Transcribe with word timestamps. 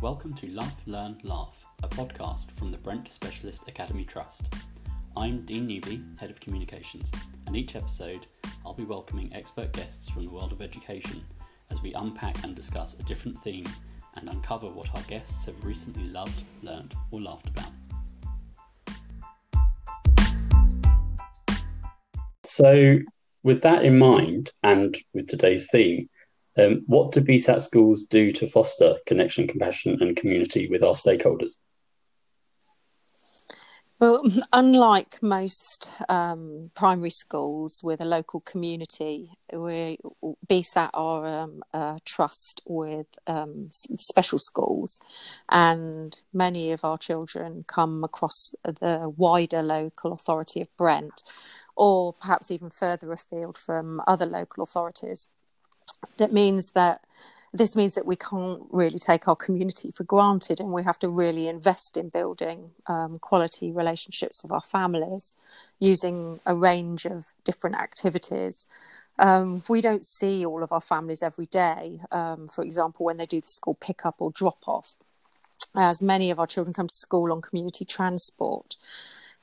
Welcome 0.00 0.32
to 0.34 0.46
Love, 0.46 0.76
Learn, 0.86 1.18
Laugh, 1.24 1.66
a 1.82 1.88
podcast 1.88 2.52
from 2.52 2.70
the 2.70 2.78
Brent 2.78 3.10
Specialist 3.10 3.66
Academy 3.66 4.04
Trust. 4.04 4.42
I'm 5.16 5.44
Dean 5.44 5.66
Newby, 5.66 6.00
Head 6.20 6.30
of 6.30 6.38
Communications, 6.38 7.10
and 7.48 7.56
each 7.56 7.74
episode 7.74 8.28
I'll 8.64 8.74
be 8.74 8.84
welcoming 8.84 9.34
expert 9.34 9.72
guests 9.72 10.08
from 10.08 10.24
the 10.24 10.30
world 10.30 10.52
of 10.52 10.62
education 10.62 11.24
as 11.72 11.82
we 11.82 11.94
unpack 11.94 12.44
and 12.44 12.54
discuss 12.54 12.94
a 12.94 13.02
different 13.02 13.42
theme 13.42 13.66
and 14.14 14.28
uncover 14.28 14.68
what 14.68 14.94
our 14.94 15.02
guests 15.02 15.46
have 15.46 15.64
recently 15.64 16.04
loved, 16.04 16.42
learned, 16.62 16.94
or 17.10 17.20
laughed 17.20 17.48
about. 17.48 17.72
So, 22.44 22.98
with 23.42 23.62
that 23.62 23.84
in 23.84 23.98
mind, 23.98 24.52
and 24.62 24.96
with 25.12 25.26
today's 25.26 25.68
theme, 25.68 26.08
um, 26.58 26.82
what 26.86 27.12
do 27.12 27.20
BSAT 27.20 27.60
schools 27.60 28.04
do 28.04 28.32
to 28.32 28.46
foster 28.46 28.96
connection, 29.06 29.46
compassion, 29.46 29.98
and 30.00 30.16
community 30.16 30.68
with 30.68 30.82
our 30.82 30.94
stakeholders? 30.94 31.58
Well, 34.00 34.22
unlike 34.52 35.22
most 35.22 35.92
um, 36.08 36.70
primary 36.74 37.10
schools 37.10 37.80
with 37.82 38.00
a 38.00 38.04
local 38.04 38.40
community, 38.40 39.30
we 39.52 39.98
BSAT 40.48 40.90
are 40.94 41.26
um, 41.26 41.62
a 41.72 41.98
trust 42.04 42.60
with 42.66 43.06
um, 43.26 43.70
special 43.72 44.38
schools, 44.38 45.00
and 45.48 46.20
many 46.32 46.72
of 46.72 46.84
our 46.84 46.98
children 46.98 47.64
come 47.66 48.04
across 48.04 48.54
the 48.64 49.12
wider 49.16 49.62
local 49.62 50.12
authority 50.12 50.60
of 50.60 50.76
Brent, 50.76 51.22
or 51.76 52.12
perhaps 52.12 52.50
even 52.50 52.70
further 52.70 53.12
afield 53.12 53.58
from 53.58 54.00
other 54.06 54.26
local 54.26 54.62
authorities 54.62 55.28
that 56.16 56.32
means 56.32 56.70
that 56.74 57.02
this 57.52 57.74
means 57.74 57.94
that 57.94 58.06
we 58.06 58.16
can't 58.16 58.62
really 58.70 58.98
take 58.98 59.26
our 59.26 59.36
community 59.36 59.90
for 59.90 60.04
granted 60.04 60.60
and 60.60 60.72
we 60.72 60.82
have 60.82 60.98
to 60.98 61.08
really 61.08 61.48
invest 61.48 61.96
in 61.96 62.10
building 62.10 62.72
um, 62.86 63.18
quality 63.18 63.72
relationships 63.72 64.42
with 64.42 64.52
our 64.52 64.60
families 64.60 65.34
using 65.78 66.40
a 66.44 66.54
range 66.54 67.06
of 67.06 67.26
different 67.44 67.76
activities. 67.76 68.66
Um, 69.18 69.62
we 69.68 69.80
don't 69.80 70.04
see 70.04 70.44
all 70.44 70.62
of 70.62 70.72
our 70.72 70.80
families 70.80 71.22
every 71.22 71.46
day, 71.46 72.00
um, 72.12 72.48
for 72.48 72.62
example, 72.62 73.06
when 73.06 73.16
they 73.16 73.26
do 73.26 73.40
the 73.40 73.46
school 73.46 73.74
pickup 73.74 74.16
or 74.18 74.30
drop 74.30 74.68
off, 74.68 74.94
as 75.74 76.02
many 76.02 76.30
of 76.30 76.38
our 76.38 76.46
children 76.46 76.74
come 76.74 76.88
to 76.88 76.94
school 76.94 77.32
on 77.32 77.40
community 77.40 77.84
transport. 77.84 78.76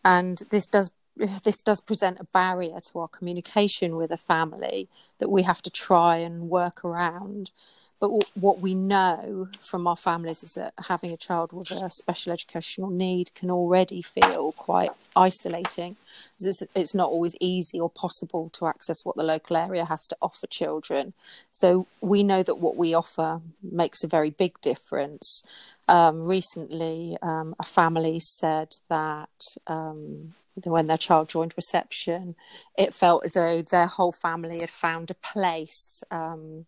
And 0.03 0.43
this 0.51 0.67
does 0.67 0.91
this 1.43 1.61
does 1.61 1.81
present 1.81 2.19
a 2.19 2.25
barrier 2.25 2.79
to 2.91 2.99
our 2.99 3.07
communication 3.07 3.95
with 3.95 4.11
a 4.11 4.17
family 4.17 4.87
that 5.19 5.29
we 5.29 5.43
have 5.43 5.61
to 5.61 5.69
try 5.69 6.17
and 6.17 6.49
work 6.49 6.83
around. 6.83 7.51
But 7.99 8.07
w- 8.07 8.21
what 8.33 8.59
we 8.59 8.73
know 8.73 9.47
from 9.61 9.87
our 9.87 9.95
families 9.95 10.43
is 10.43 10.51
that 10.57 10.73
having 10.87 11.13
a 11.13 11.17
child 11.17 11.53
with 11.53 11.71
a 11.71 11.89
special 11.89 12.33
educational 12.33 12.89
need 12.89 13.33
can 13.33 13.49
already 13.49 14.01
feel 14.01 14.51
quite 14.51 14.91
isolating. 15.15 15.95
It's, 16.39 16.61
it's 16.75 16.93
not 16.93 17.07
always 17.07 17.35
easy 17.39 17.79
or 17.79 17.89
possible 17.89 18.49
to 18.53 18.67
access 18.67 19.05
what 19.05 19.15
the 19.15 19.23
local 19.23 19.55
area 19.55 19.85
has 19.85 20.05
to 20.07 20.17
offer 20.21 20.45
children. 20.47 21.13
So 21.53 21.87
we 22.01 22.21
know 22.21 22.43
that 22.43 22.55
what 22.55 22.75
we 22.75 22.93
offer 22.93 23.39
makes 23.63 24.03
a 24.03 24.07
very 24.07 24.29
big 24.29 24.59
difference. 24.59 25.43
Um, 25.87 26.23
recently, 26.23 27.17
um, 27.21 27.55
a 27.59 27.63
family 27.63 28.19
said 28.19 28.75
that 28.89 29.29
um, 29.67 30.33
when 30.63 30.87
their 30.87 30.97
child 30.97 31.29
joined 31.29 31.53
reception, 31.57 32.35
it 32.77 32.93
felt 32.93 33.25
as 33.25 33.33
though 33.33 33.61
their 33.61 33.87
whole 33.87 34.11
family 34.11 34.59
had 34.61 34.69
found 34.69 35.11
a 35.11 35.15
place. 35.15 36.03
Um, 36.11 36.65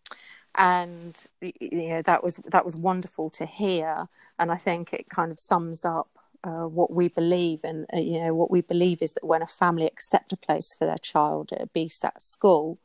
and 0.56 1.26
you 1.42 1.90
know 1.90 2.02
that 2.02 2.24
was 2.24 2.40
that 2.48 2.66
was 2.66 2.76
wonderful 2.76 3.30
to 3.32 3.45
hear, 3.45 4.08
and 4.39 4.52
I 4.52 4.56
think 4.58 4.92
it 4.92 5.10
kind 5.10 5.32
of 5.32 5.39
sums 5.39 5.86
up 5.86 6.10
uh, 6.44 6.67
what 6.67 6.92
we 6.92 7.08
believe. 7.08 7.60
And 7.64 7.86
uh, 7.94 8.00
you 8.00 8.20
know 8.20 8.34
what 8.34 8.52
we 8.52 8.61
believe 8.61 9.02
is 9.02 9.14
that 9.14 9.26
when 9.26 9.42
a 9.42 9.48
family 9.48 9.86
accept 9.86 10.34
a 10.34 10.38
place 10.38 10.73
for 10.78 10.86
their 10.86 10.98
child 10.98 11.52
at 11.54 11.61
a 11.61 11.67
BSAT 11.67 12.20
school, 12.20 12.80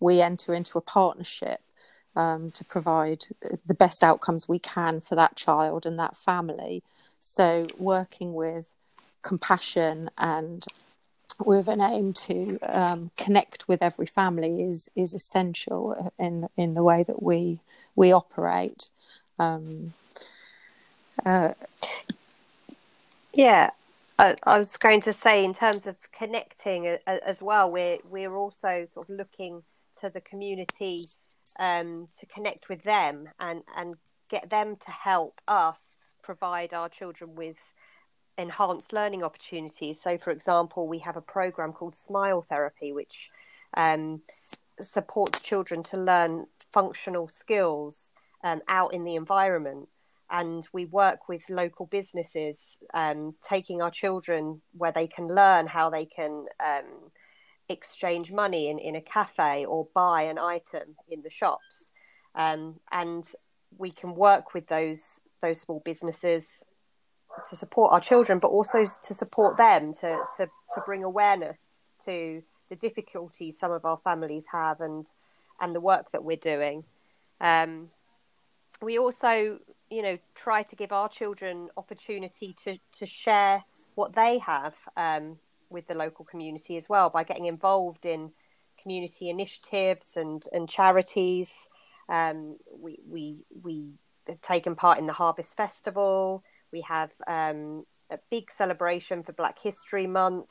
we 0.00 0.20
enter 0.20 0.54
into 0.54 0.76
a 0.76 0.82
partnership 0.82 1.60
um, 2.14 2.50
to 2.52 2.64
provide 2.64 3.24
the 3.66 3.74
best 3.74 4.04
outcomes 4.04 4.48
we 4.48 4.58
can 4.58 5.00
for 5.00 5.14
that 5.14 5.36
child 5.36 5.86
and 5.86 5.98
that 5.98 6.16
family. 6.16 6.82
So 7.20 7.66
working 7.78 8.34
with 8.34 8.66
compassion 9.24 10.08
and 10.16 10.64
with 11.44 11.66
an 11.66 11.80
aim 11.80 12.12
to 12.12 12.58
um, 12.62 13.10
connect 13.16 13.66
with 13.66 13.82
every 13.82 14.06
family 14.06 14.62
is 14.62 14.88
is 14.94 15.14
essential 15.14 16.12
in 16.18 16.48
in 16.56 16.74
the 16.74 16.82
way 16.84 17.02
that 17.02 17.22
we 17.22 17.58
we 17.96 18.12
operate. 18.12 18.90
Um, 19.38 19.94
uh, 21.26 21.54
yeah, 23.32 23.70
I, 24.18 24.36
I, 24.44 24.58
was 24.58 24.76
going 24.76 25.00
to 25.02 25.12
say 25.12 25.44
in 25.44 25.54
terms 25.54 25.86
of 25.88 25.96
connecting 26.12 26.86
as 27.06 27.42
well, 27.42 27.70
we're 27.70 27.98
we're 28.08 28.36
also 28.36 28.86
sort 28.86 29.08
of 29.08 29.16
looking 29.16 29.62
to 30.00 30.10
the 30.10 30.20
community 30.20 31.00
um, 31.58 32.08
to 32.20 32.26
connect 32.26 32.68
with 32.68 32.82
them 32.84 33.28
and 33.40 33.62
and 33.76 33.96
get 34.28 34.50
them 34.50 34.76
to 34.76 34.90
help 34.90 35.40
us 35.48 36.12
provide 36.22 36.72
our 36.72 36.88
children 36.88 37.34
with 37.34 37.58
enhanced 38.38 38.92
learning 38.92 39.22
opportunities. 39.22 40.00
So, 40.02 40.18
for 40.18 40.30
example, 40.30 40.88
we 40.88 40.98
have 41.00 41.16
a 41.16 41.20
program 41.20 41.72
called 41.72 41.94
Smile 41.94 42.44
Therapy, 42.48 42.92
which 42.92 43.30
um, 43.76 44.22
supports 44.80 45.40
children 45.40 45.82
to 45.84 45.96
learn 45.96 46.46
functional 46.72 47.28
skills 47.28 48.12
um, 48.42 48.60
out 48.68 48.92
in 48.94 49.04
the 49.04 49.14
environment. 49.14 49.88
And 50.30 50.66
we 50.72 50.86
work 50.86 51.28
with 51.28 51.42
local 51.48 51.86
businesses, 51.86 52.78
um, 52.92 53.34
taking 53.46 53.82
our 53.82 53.90
children 53.90 54.60
where 54.72 54.92
they 54.92 55.06
can 55.06 55.28
learn 55.28 55.66
how 55.66 55.90
they 55.90 56.06
can 56.06 56.46
um, 56.64 57.10
exchange 57.68 58.32
money 58.32 58.68
in, 58.68 58.78
in 58.78 58.96
a 58.96 59.00
cafe 59.00 59.64
or 59.64 59.86
buy 59.94 60.22
an 60.22 60.38
item 60.38 60.96
in 61.08 61.22
the 61.22 61.30
shops. 61.30 61.92
Um, 62.34 62.80
and 62.90 63.24
we 63.76 63.90
can 63.90 64.14
work 64.14 64.54
with 64.54 64.66
those 64.66 65.20
those 65.42 65.60
small 65.60 65.82
businesses 65.84 66.64
to 67.50 67.56
support 67.56 67.92
our 67.92 68.00
children, 68.00 68.38
but 68.38 68.48
also 68.48 68.84
to 68.84 69.14
support 69.14 69.56
them 69.56 69.92
to 69.92 70.18
to 70.36 70.46
to 70.46 70.80
bring 70.84 71.04
awareness 71.04 71.92
to 72.04 72.42
the 72.70 72.76
difficulties 72.76 73.58
some 73.58 73.72
of 73.72 73.84
our 73.84 73.98
families 73.98 74.46
have 74.50 74.80
and 74.80 75.06
and 75.60 75.74
the 75.74 75.80
work 75.80 76.10
that 76.12 76.24
we're 76.24 76.36
doing. 76.36 76.84
Um, 77.40 77.90
we 78.82 78.98
also, 78.98 79.58
you 79.90 80.02
know, 80.02 80.18
try 80.34 80.62
to 80.64 80.76
give 80.76 80.92
our 80.92 81.08
children 81.08 81.68
opportunity 81.76 82.54
to 82.64 82.78
to 82.98 83.06
share 83.06 83.64
what 83.94 84.14
they 84.14 84.38
have 84.38 84.74
um, 84.96 85.38
with 85.70 85.86
the 85.86 85.94
local 85.94 86.24
community 86.24 86.76
as 86.76 86.88
well 86.88 87.10
by 87.10 87.24
getting 87.24 87.46
involved 87.46 88.04
in 88.04 88.32
community 88.82 89.30
initiatives 89.30 90.16
and 90.16 90.44
and 90.52 90.68
charities. 90.68 91.68
Um, 92.08 92.56
we 92.78 92.98
we 93.08 93.36
we 93.62 93.92
have 94.26 94.40
taken 94.40 94.74
part 94.74 94.98
in 94.98 95.06
the 95.06 95.12
Harvest 95.12 95.56
Festival. 95.56 96.42
We 96.74 96.80
have 96.88 97.10
um, 97.28 97.86
a 98.10 98.18
big 98.30 98.50
celebration 98.50 99.22
for 99.22 99.32
Black 99.32 99.62
History 99.62 100.08
Month. 100.08 100.50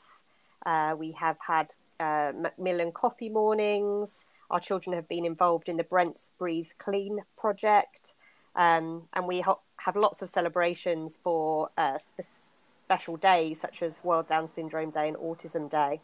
Uh, 0.64 0.94
we 0.98 1.12
have 1.12 1.36
had 1.46 1.70
uh, 2.00 2.32
Macmillan 2.34 2.92
coffee 2.92 3.28
mornings. 3.28 4.24
Our 4.50 4.58
children 4.58 4.96
have 4.96 5.06
been 5.06 5.26
involved 5.26 5.68
in 5.68 5.76
the 5.76 5.84
Brent's 5.84 6.32
Breathe 6.38 6.70
Clean 6.78 7.18
project. 7.36 8.14
Um, 8.56 9.06
and 9.12 9.26
we 9.26 9.42
ho- 9.42 9.60
have 9.76 9.96
lots 9.96 10.22
of 10.22 10.30
celebrations 10.30 11.18
for 11.22 11.68
uh, 11.76 11.98
spe- 11.98 12.56
special 12.56 13.18
days 13.18 13.60
such 13.60 13.82
as 13.82 14.02
World 14.02 14.26
Down 14.26 14.48
Syndrome 14.48 14.92
Day 14.92 15.08
and 15.08 15.18
Autism 15.18 15.70
Day, 15.70 16.00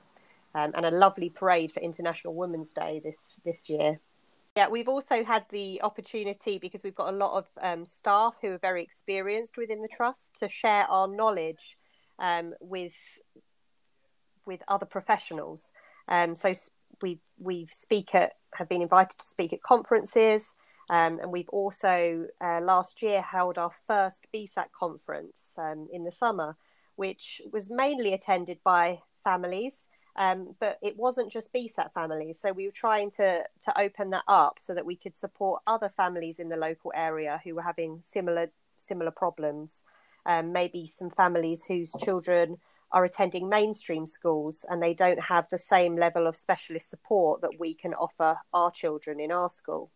um, 0.55 0.73
and 0.75 0.85
a 0.85 0.91
lovely 0.91 1.31
parade 1.31 1.73
for 1.73 1.81
International 1.81 2.35
Women's 2.35 2.75
Day 2.75 3.01
this 3.03 3.37
this 3.47 3.71
year. 3.71 4.01
Yeah, 4.57 4.69
we've 4.69 4.89
also 4.89 5.23
had 5.23 5.45
the 5.51 5.81
opportunity 5.83 6.59
because 6.59 6.83
we've 6.83 6.95
got 6.95 7.15
a 7.15 7.17
lot 7.17 7.39
of 7.39 7.47
um, 7.63 7.85
staff 7.85 8.35
who 8.41 8.49
are 8.49 8.59
very 8.59 8.83
experienced 8.83 9.57
within 9.57 9.81
the 9.81 9.89
trust 9.89 10.39
to 10.41 10.49
share 10.49 10.91
our 10.91 11.07
knowledge 11.07 11.77
um, 12.19 12.55
with 12.61 12.93
with 14.47 14.61
other 14.67 14.87
professionals. 14.87 15.73
Um, 16.09 16.35
so 16.35 16.53
we 17.01 17.21
we 17.39 17.69
speak 17.71 18.15
at 18.15 18.33
have 18.55 18.69
been 18.69 18.83
invited 18.83 19.19
to 19.21 19.25
speak 19.25 19.53
at 19.53 19.63
conferences, 19.63 20.57
um, 20.91 21.21
and 21.21 21.31
we've 21.31 21.49
also 21.51 22.27
uh, 22.41 22.61
last 22.61 23.03
year 23.03 23.23
held 23.23 23.57
our 23.57 23.71
first 23.87 24.27
BSAT 24.35 24.73
conference 24.77 25.55
um, 25.59 25.87
in 25.93 26.03
the 26.03 26.11
summer, 26.11 26.57
which 26.97 27.41
was 27.53 27.71
mainly 27.71 28.15
attended 28.15 28.59
by 28.65 28.99
families 29.23 29.90
um, 30.17 30.55
but 30.61 30.79
it 30.83 30.97
wasn't 30.97 31.31
just 31.31 31.53
BSAT 31.53 31.93
families. 31.93 32.41
So 32.41 32.53
we 32.53 32.67
were 32.67 32.73
trying 32.73 33.11
to, 33.13 33.45
to 33.65 33.81
open 33.81 34.11
that 34.11 34.25
up 34.29 34.59
so 34.59 34.75
that 34.75 34.87
we 34.87 34.97
could 34.97 35.15
support 35.15 35.63
other 35.67 35.89
families 35.97 36.39
in 36.39 36.49
the 36.49 36.57
local 36.57 36.93
area 36.95 37.41
who 37.45 37.55
were 37.55 37.63
having 37.63 37.99
similar 38.01 38.51
similar 38.77 39.11
problems. 39.11 39.85
Um, 40.27 40.53
maybe 40.53 40.87
some 40.87 41.11
families 41.11 41.65
whose 41.65 41.93
children 41.93 42.59
are 42.93 43.05
attending 43.05 43.49
mainstream 43.49 44.07
schools 44.07 44.65
and 44.69 44.83
they 44.83 44.95
don't 44.95 45.21
have 45.21 45.49
the 45.49 45.59
same 45.59 45.97
level 45.97 46.27
of 46.27 46.37
specialist 46.37 46.91
support 46.91 47.41
that 47.41 47.59
we 47.59 47.73
can 47.73 47.95
offer 47.95 48.37
our 48.53 48.71
children 48.71 49.21
in 49.21 49.31
our 49.31 49.49
school. 49.49 49.91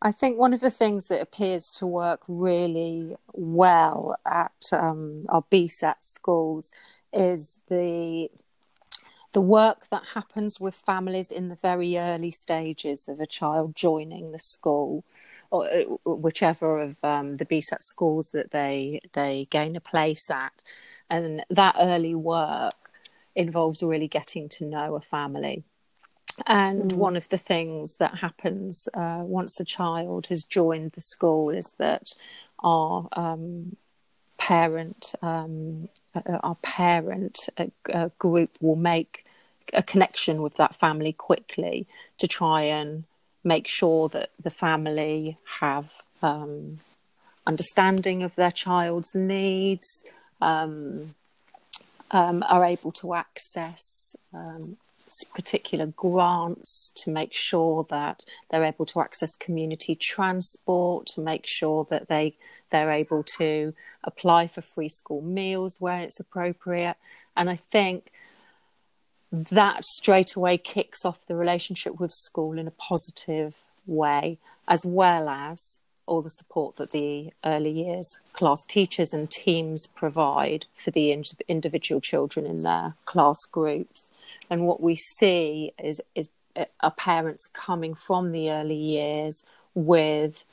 I 0.00 0.12
think 0.12 0.38
one 0.38 0.54
of 0.54 0.60
the 0.60 0.70
things 0.70 1.08
that 1.08 1.20
appears 1.20 1.72
to 1.72 1.86
work 1.86 2.22
really 2.28 3.16
well 3.32 4.16
at 4.24 4.52
um, 4.72 5.24
our 5.28 5.42
BSAT 5.50 5.96
schools 6.00 6.70
is 7.12 7.58
the 7.68 8.30
the 9.38 9.42
work 9.42 9.86
that 9.90 10.02
happens 10.14 10.58
with 10.58 10.74
families 10.74 11.30
in 11.30 11.48
the 11.48 11.54
very 11.54 11.96
early 11.96 12.32
stages 12.32 13.06
of 13.06 13.20
a 13.20 13.26
child 13.26 13.76
joining 13.76 14.32
the 14.32 14.40
school, 14.40 15.04
or 15.52 15.64
uh, 15.64 15.84
whichever 16.04 16.80
of 16.80 16.96
um, 17.04 17.36
the 17.36 17.46
BSAT 17.46 17.78
schools 17.78 18.30
that 18.32 18.50
they 18.50 19.00
they 19.12 19.46
gain 19.48 19.76
a 19.76 19.80
place 19.80 20.28
at, 20.28 20.64
and 21.08 21.44
that 21.50 21.76
early 21.78 22.16
work 22.16 22.90
involves 23.36 23.80
really 23.80 24.08
getting 24.08 24.48
to 24.48 24.64
know 24.64 24.96
a 24.96 25.00
family. 25.00 25.62
And 26.44 26.90
mm. 26.90 26.96
one 26.96 27.16
of 27.16 27.28
the 27.28 27.38
things 27.38 27.94
that 28.00 28.16
happens 28.16 28.88
uh, 28.92 29.22
once 29.22 29.60
a 29.60 29.64
child 29.64 30.26
has 30.30 30.42
joined 30.42 30.90
the 30.96 31.00
school 31.00 31.50
is 31.50 31.74
that 31.78 32.08
our 32.58 33.08
um, 33.12 33.76
parent, 34.36 35.14
um, 35.22 35.90
uh, 36.12 36.38
our 36.42 36.56
parent 36.56 37.36
uh, 37.56 37.66
uh, 37.94 38.08
group 38.18 38.50
will 38.60 38.74
make 38.92 39.24
a 39.74 39.82
connection 39.82 40.42
with 40.42 40.54
that 40.56 40.74
family 40.74 41.12
quickly 41.12 41.86
to 42.18 42.28
try 42.28 42.62
and 42.62 43.04
make 43.44 43.68
sure 43.68 44.08
that 44.08 44.30
the 44.42 44.50
family 44.50 45.36
have 45.60 45.90
um, 46.22 46.80
understanding 47.46 48.22
of 48.22 48.34
their 48.34 48.50
child's 48.50 49.14
needs, 49.14 50.04
um, 50.40 51.14
um, 52.10 52.44
are 52.48 52.64
able 52.64 52.92
to 52.92 53.14
access 53.14 54.16
um, 54.32 54.76
particular 55.34 55.86
grants 55.86 56.92
to 56.96 57.10
make 57.10 57.32
sure 57.32 57.86
that 57.88 58.24
they're 58.50 58.64
able 58.64 58.86
to 58.86 59.00
access 59.00 59.34
community 59.36 59.94
transport, 59.94 61.06
to 61.06 61.20
make 61.20 61.46
sure 61.46 61.86
that 61.90 62.08
they 62.08 62.36
they're 62.70 62.92
able 62.92 63.22
to 63.38 63.74
apply 64.04 64.46
for 64.46 64.60
free 64.60 64.88
school 64.88 65.22
meals 65.22 65.76
where 65.80 66.00
it's 66.00 66.20
appropriate. 66.20 66.96
And 67.36 67.48
I 67.48 67.56
think 67.56 68.12
that 69.30 69.84
straight 69.84 70.34
away 70.34 70.58
kicks 70.58 71.04
off 71.04 71.26
the 71.26 71.36
relationship 71.36 72.00
with 72.00 72.12
school 72.12 72.58
in 72.58 72.66
a 72.66 72.72
positive 72.72 73.54
way, 73.86 74.38
as 74.66 74.84
well 74.86 75.28
as 75.28 75.80
all 76.06 76.22
the 76.22 76.30
support 76.30 76.76
that 76.76 76.90
the 76.90 77.30
early 77.44 77.70
years 77.70 78.18
class 78.32 78.64
teachers 78.64 79.12
and 79.12 79.30
teams 79.30 79.86
provide 79.86 80.64
for 80.74 80.90
the 80.90 81.12
individual 81.46 82.00
children 82.00 82.46
in 82.46 82.62
their 82.62 82.94
class 83.04 83.44
groups. 83.52 84.10
And 84.48 84.66
what 84.66 84.80
we 84.80 84.96
see 84.96 85.72
is, 85.78 86.00
is 86.14 86.30
are 86.80 86.90
parents 86.90 87.46
coming 87.52 87.94
from 87.94 88.32
the 88.32 88.50
early 88.50 88.74
years 88.74 89.44
with 89.74 90.44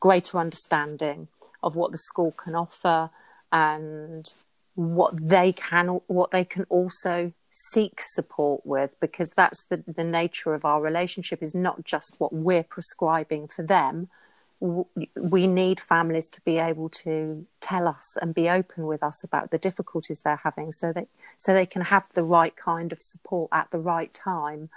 greater 0.00 0.38
understanding 0.38 1.28
of 1.62 1.74
what 1.74 1.90
the 1.92 1.98
school 1.98 2.32
can 2.32 2.54
offer 2.54 3.10
and 3.50 4.34
what 4.74 5.28
they 5.28 5.52
can 5.52 6.00
what 6.06 6.30
they 6.30 6.44
can 6.44 6.64
also 6.68 7.32
seek 7.50 8.00
support 8.02 8.64
with 8.64 8.94
because 9.00 9.32
that's 9.36 9.64
the, 9.64 9.82
the 9.86 10.04
nature 10.04 10.54
of 10.54 10.64
our 10.64 10.80
relationship 10.80 11.42
is 11.42 11.54
not 11.54 11.84
just 11.84 12.14
what 12.18 12.32
we're 12.32 12.62
prescribing 12.62 13.48
for 13.48 13.62
them. 13.62 14.08
We 14.60 15.46
need 15.46 15.78
families 15.78 16.28
to 16.30 16.40
be 16.40 16.58
able 16.58 16.88
to 16.88 17.46
tell 17.60 17.86
us 17.86 18.16
and 18.20 18.34
be 18.34 18.50
open 18.50 18.86
with 18.86 19.02
us 19.02 19.22
about 19.22 19.50
the 19.50 19.58
difficulties 19.58 20.22
they're 20.22 20.40
having 20.42 20.72
so 20.72 20.92
that 20.92 21.06
so 21.38 21.54
they 21.54 21.66
can 21.66 21.82
have 21.82 22.08
the 22.14 22.24
right 22.24 22.56
kind 22.56 22.90
of 22.90 22.98
support 23.00 23.50
at 23.52 23.70
the 23.70 23.78
right 23.78 24.12
time. 24.12 24.68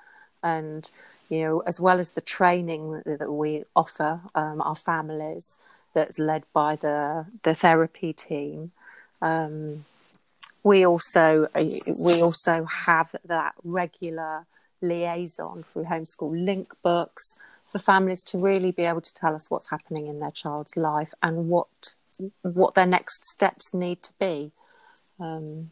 And 0.44 0.90
you 1.30 1.44
know 1.44 1.60
as 1.62 1.80
well 1.80 2.00
as 2.00 2.12
the 2.12 2.22
training 2.22 3.02
that 3.06 3.32
we 3.32 3.64
offer 3.76 4.22
um, 4.36 4.62
our 4.62 4.76
families 4.76 5.58
that's 5.94 6.20
led 6.20 6.44
by 6.54 6.76
the 6.76 7.26
the 7.44 7.56
therapy 7.56 8.14
team 8.14 8.72
um, 9.22 9.86
we 10.64 10.86
also 10.86 11.48
we 11.56 12.22
also 12.22 12.66
have 12.66 13.16
that 13.26 13.54
regular 13.64 14.46
liaison 14.82 15.64
through 15.64 15.86
homeschool 15.86 16.46
link 16.46 16.74
books 16.84 17.38
for 17.72 17.80
families 17.80 18.24
to 18.26 18.38
really 18.38 18.72
be 18.72 18.84
able 18.84 19.02
to 19.02 19.14
tell 19.14 19.34
us 19.34 19.50
what's 19.50 19.70
happening 19.70 20.08
in 20.08 20.20
their 20.20 20.32
child's 20.32 20.76
life 20.76 21.14
and 21.24 21.50
what 21.50 21.68
what 22.42 22.76
their 22.76 22.86
next 22.86 23.26
steps 23.26 23.74
need 23.74 24.04
to 24.04 24.14
be. 24.20 24.52
Um, 25.20 25.72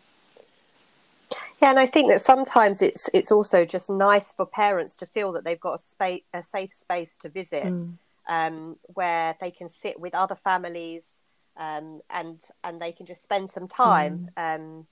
yeah, 1.61 1.71
and 1.71 1.79
I 1.79 1.85
think 1.85 2.09
that 2.09 2.21
sometimes 2.21 2.81
it's 2.81 3.09
it's 3.13 3.31
also 3.31 3.65
just 3.65 3.89
nice 3.89 4.31
for 4.31 4.45
parents 4.45 4.95
to 4.97 5.05
feel 5.05 5.33
that 5.33 5.43
they've 5.43 5.59
got 5.59 5.73
a 5.73 5.77
space, 5.77 6.23
a 6.33 6.41
safe 6.41 6.73
space 6.73 7.17
to 7.17 7.29
visit, 7.29 7.65
mm. 7.65 7.93
um, 8.27 8.77
where 8.93 9.35
they 9.41 9.51
can 9.51 9.67
sit 9.67 9.99
with 9.99 10.15
other 10.15 10.35
families, 10.35 11.23
um, 11.59 12.01
and 12.09 12.39
and 12.63 12.81
they 12.81 12.91
can 12.91 13.05
just 13.05 13.21
spend 13.21 13.49
some 13.49 13.67
time. 13.67 14.29
Mm. 14.37 14.55
Um, 14.55 14.87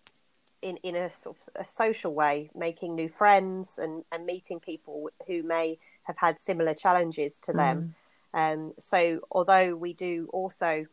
in, 0.64 0.78
in 0.78 0.96
a 0.96 1.10
sort 1.12 1.38
of 1.38 1.62
a 1.62 1.64
social 1.64 2.16
way, 2.16 2.50
making 2.56 2.96
new 2.96 3.10
friends 3.10 3.78
and, 3.78 4.04
and 4.12 4.26
meeting 4.26 4.60
people 4.60 5.10
who 5.28 5.44
may 5.44 5.78
have 6.02 6.18
had 6.18 6.40
similar 6.40 6.74
challenges 6.74 7.40
to 7.42 7.54
them. 7.54 7.94
Mm. 8.34 8.54
Um, 8.54 8.74
so, 8.80 9.22
although 9.32 9.76
we 9.76 9.94
do 9.94 10.28
also 10.34 10.88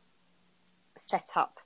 set 0.97 1.31
up 1.35 1.61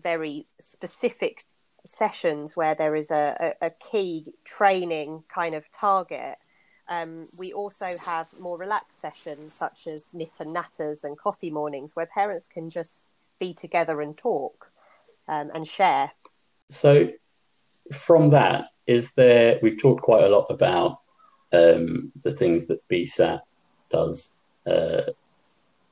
very 0.00 0.46
specific 0.60 1.44
sessions 1.86 2.56
where 2.56 2.76
there 2.76 2.94
is 2.94 3.10
a, 3.10 3.54
a, 3.60 3.66
a 3.66 3.70
key 3.70 4.32
training 4.44 5.24
kind 5.28 5.54
of 5.56 5.68
target, 5.70 6.36
um, 6.88 7.26
we 7.38 7.52
also 7.52 7.90
have 8.04 8.28
more 8.40 8.58
relaxed 8.58 9.00
sessions 9.00 9.54
such 9.54 9.86
as 9.86 10.14
knit 10.14 10.36
and 10.40 10.54
natters 10.54 11.04
and 11.04 11.18
coffee 11.18 11.50
mornings 11.50 11.96
where 11.96 12.06
parents 12.06 12.46
can 12.46 12.70
just 12.70 13.08
be 13.38 13.54
together 13.54 14.00
and 14.00 14.16
talk 14.16 14.70
um, 15.28 15.50
and 15.54 15.66
share. 15.66 16.10
So, 16.70 17.08
from 17.92 18.30
that, 18.30 18.66
is 18.86 19.12
there? 19.14 19.58
We've 19.62 19.80
talked 19.80 20.02
quite 20.02 20.24
a 20.24 20.28
lot 20.28 20.46
about 20.50 20.98
um, 21.52 22.12
the 22.22 22.34
things 22.34 22.66
that 22.66 22.86
BSAT 22.88 23.40
does, 23.90 24.34
uh, 24.66 25.02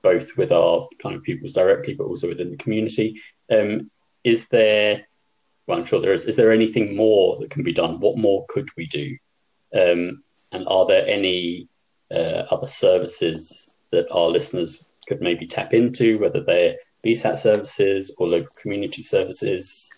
both 0.03 0.37
with 0.37 0.53
our 0.53 0.89
kind 1.03 1.15
of 1.15 1.23
pupils 1.23 1.53
directly, 1.53 1.95
but 1.95 2.05
also 2.05 2.29
within 2.29 2.51
the 2.51 2.57
community. 2.57 3.21
Um, 3.51 3.91
is 4.25 4.49
there? 4.49 5.07
Well, 5.67 5.79
I'm 5.79 5.85
sure 5.85 6.01
there 6.01 6.13
is. 6.13 6.25
Is 6.25 6.37
there 6.37 6.53
anything 6.53 6.97
more 6.97 7.39
that 7.39 7.51
can 7.51 7.63
be 7.63 7.73
done? 7.73 8.01
What 8.01 8.19
more 8.19 8.45
could 8.49 8.69
we 8.77 8.87
do? 8.87 9.17
Um, 9.75 10.23
and 10.51 10.67
are 10.67 10.87
there 10.87 11.07
any 11.07 11.69
uh, 12.11 12.45
other 12.51 12.67
services 12.67 13.71
that 13.91 14.11
our 14.11 14.29
listeners 14.29 14.85
could 15.07 15.21
maybe 15.21 15.47
tap 15.47 15.73
into, 15.73 16.19
whether 16.19 16.43
they're 16.43 16.77
BSAT 17.05 17.37
services 17.37 18.15
or 18.19 18.29
local 18.29 18.53
community 18.61 19.03
services? 19.03 19.91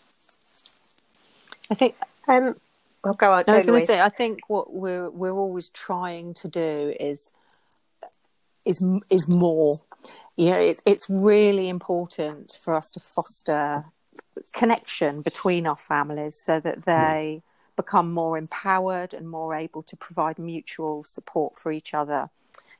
I 1.70 1.74
think. 1.74 1.94
Um, 2.26 2.56
well, 3.02 3.14
go 3.14 3.32
on. 3.32 3.44
No, 3.46 3.52
I 3.52 3.56
was 3.56 3.66
going 3.66 3.80
to 3.80 3.86
say. 3.86 4.00
I 4.00 4.08
think 4.08 4.40
what 4.48 4.72
we're 4.72 5.10
we're 5.10 5.32
always 5.32 5.68
trying 5.68 6.34
to 6.34 6.48
do 6.48 6.94
is 6.98 7.30
is 8.64 8.84
is 9.10 9.28
more. 9.28 9.76
You 10.36 10.50
know, 10.50 10.58
it's 10.58 10.82
it's 10.86 11.08
really 11.08 11.68
important 11.68 12.58
for 12.62 12.74
us 12.74 12.92
to 12.92 13.00
foster 13.00 13.84
connection 14.52 15.22
between 15.22 15.66
our 15.66 15.76
families 15.76 16.34
so 16.34 16.60
that 16.60 16.84
they 16.84 17.42
yeah. 17.42 17.50
become 17.76 18.12
more 18.12 18.36
empowered 18.38 19.14
and 19.14 19.28
more 19.28 19.54
able 19.54 19.82
to 19.82 19.96
provide 19.96 20.38
mutual 20.38 21.04
support 21.04 21.56
for 21.56 21.70
each 21.72 21.94
other. 21.94 22.30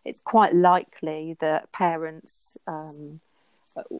It's 0.04 0.20
quite 0.20 0.54
likely 0.54 1.36
that 1.40 1.72
parents 1.72 2.58
um, 2.66 3.20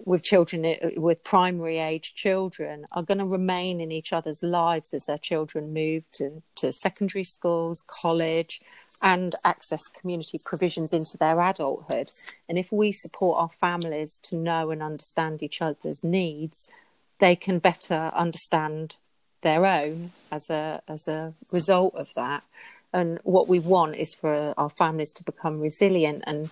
with 0.07 0.23
children 0.23 0.65
uh, 0.65 0.91
with 0.97 1.25
primary 1.25 1.79
age 1.79 2.15
children 2.15 2.85
are 2.93 3.03
going 3.03 3.19
to 3.19 3.25
remain 3.25 3.81
in 3.81 3.91
each 3.91 4.13
other's 4.13 4.43
lives 4.43 4.95
as 4.95 5.07
their 5.07 5.19
children 5.19 5.73
move 5.73 6.05
to, 6.13 6.43
to 6.57 6.73
secondary 6.73 7.25
schools, 7.25 7.83
college, 7.87 8.61
and 9.03 9.35
access 9.45 9.83
community 9.89 10.41
provisions 10.43 10.93
into 10.93 11.19
their 11.19 11.41
adulthood. 11.41 12.11
And 12.49 12.59
if 12.59 12.71
we 12.73 12.93
support 12.93 13.41
our 13.41 13.51
families 13.51 14.19
to 14.25 14.37
know 14.37 14.71
and 14.71 14.83
understand 14.83 15.43
each 15.43 15.61
other's 15.61 16.03
needs, 16.05 16.69
they 17.19 17.37
can 17.37 17.59
better 17.59 18.11
understand 18.15 18.97
their 19.43 19.67
own 19.67 20.13
as 20.33 20.49
a 20.51 20.83
as 20.89 21.07
a 21.07 21.35
result 21.53 21.95
of 21.95 22.13
that. 22.15 22.43
And 22.93 23.19
what 23.25 23.49
we 23.49 23.59
want 23.59 23.97
is 23.97 24.15
for 24.15 24.55
our 24.57 24.71
families 24.71 25.13
to 25.15 25.25
become 25.25 25.61
resilient 25.61 26.23
and 26.27 26.51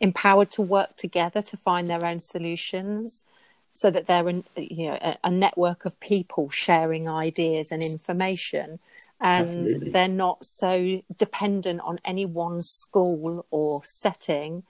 empowered 0.00 0.50
to 0.50 0.62
work 0.62 0.96
together 0.96 1.42
to 1.42 1.56
find 1.56 1.88
their 1.88 2.04
own 2.04 2.20
solutions 2.20 3.24
so 3.72 3.90
that 3.90 4.06
they're 4.06 4.28
an, 4.28 4.44
you 4.56 4.88
know, 4.88 4.98
a, 5.02 5.16
a, 5.24 5.30
network 5.30 5.84
of 5.84 5.98
people 6.00 6.48
sharing 6.48 7.06
ideas 7.08 7.70
and 7.70 7.82
information 7.82 8.78
and 9.20 9.48
Absolutely. 9.48 9.90
they're 9.90 10.08
not 10.08 10.44
so 10.44 11.02
dependent 11.18 11.80
on 11.82 11.98
any 12.04 12.26
one 12.26 12.62
school 12.62 13.46
or 13.50 13.82
setting 13.84 14.62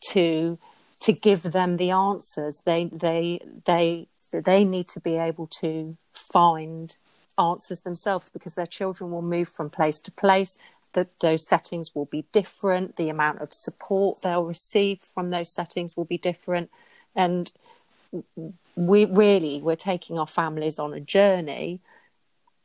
to 0.00 0.58
to 1.00 1.12
give 1.12 1.42
them 1.42 1.76
the 1.76 1.90
answers 1.90 2.62
they 2.64 2.84
they 2.92 3.40
they 3.66 4.06
they 4.32 4.64
need 4.64 4.88
to 4.88 5.00
be 5.00 5.16
able 5.16 5.46
to 5.46 5.96
find 6.12 6.96
answers 7.38 7.80
themselves 7.80 8.28
because 8.28 8.54
their 8.54 8.66
children 8.66 9.10
will 9.10 9.22
move 9.22 9.48
from 9.48 9.70
place 9.70 10.00
to 10.00 10.10
place 10.12 10.56
that 10.94 11.08
those 11.20 11.46
settings 11.46 11.94
will 11.94 12.06
be 12.06 12.24
different. 12.32 12.96
The 12.96 13.08
amount 13.08 13.40
of 13.40 13.52
support 13.52 14.22
they'll 14.22 14.44
receive 14.44 15.00
from 15.00 15.30
those 15.30 15.52
settings 15.52 15.96
will 15.96 16.04
be 16.04 16.18
different, 16.18 16.70
and 17.14 17.50
we 18.76 19.04
really 19.04 19.60
we're 19.62 19.76
taking 19.76 20.18
our 20.18 20.26
families 20.26 20.78
on 20.78 20.92
a 20.92 21.00
journey, 21.00 21.80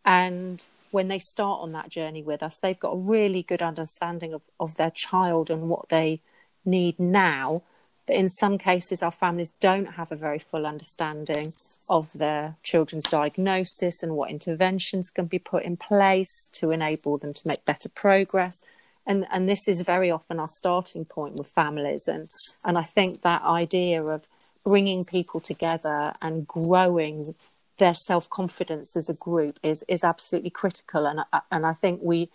and 0.03 0.65
when 0.91 1.10
they 1.10 1.20
start 1.20 1.60
on 1.62 1.74
that 1.74 1.89
journey 1.89 2.24
with 2.24 2.41
us, 2.41 2.58
they've 2.58 2.79
got 2.79 2.91
a 2.94 2.98
really 2.98 3.44
good 3.44 3.62
understanding 3.62 4.34
of, 4.34 4.44
of 4.60 4.75
their 4.75 4.91
child 4.91 5.50
and 5.50 5.67
what 5.67 5.89
they 5.89 6.22
need 6.63 6.98
now. 6.98 7.62
But 8.08 8.16
in 8.16 8.30
some 8.30 8.58
cases, 8.58 9.02
our 9.02 9.12
families 9.12 9.50
don't 9.60 9.94
have 9.94 10.12
a 10.12 10.16
very 10.16 10.40
full 10.40 10.66
understanding 10.66 11.54
of 11.90 12.10
their 12.14 12.56
children's 12.64 13.06
diagnosis 13.06 14.04
and 14.04 14.16
what 14.16 14.30
interventions 14.30 15.10
can 15.10 15.26
be 15.26 15.40
put 15.40 15.64
in 15.64 15.78
place 15.78 16.48
to 16.54 16.72
enable 16.72 17.18
them 17.18 17.34
to 17.34 17.48
make 17.48 17.66
better 17.66 17.90
progress. 17.90 18.62
And, 19.08 19.28
and 19.32 19.48
this 19.48 19.68
is 19.68 19.82
very 19.82 20.10
often 20.10 20.40
our 20.40 20.50
starting 20.50 21.06
point 21.06 21.36
with 21.36 21.48
families. 21.48 22.08
And, 22.08 22.28
and 22.64 22.78
I 22.78 22.84
think 22.84 23.22
that 23.22 23.44
idea 23.44 24.04
of 24.04 24.28
bringing 24.64 25.06
people 25.06 25.40
together 25.40 26.14
and 26.22 26.48
growing 26.48 27.36
their 27.78 27.94
self 27.94 28.30
confidence 28.30 28.96
as 28.96 29.10
a 29.10 29.14
group 29.14 29.60
is, 29.62 29.84
is 29.88 30.04
absolutely 30.04 30.50
critical. 30.50 31.06
And, 31.06 31.22
uh, 31.32 31.42
and 31.52 31.66
I 31.66 31.74
think 31.74 32.02
we, 32.02 32.30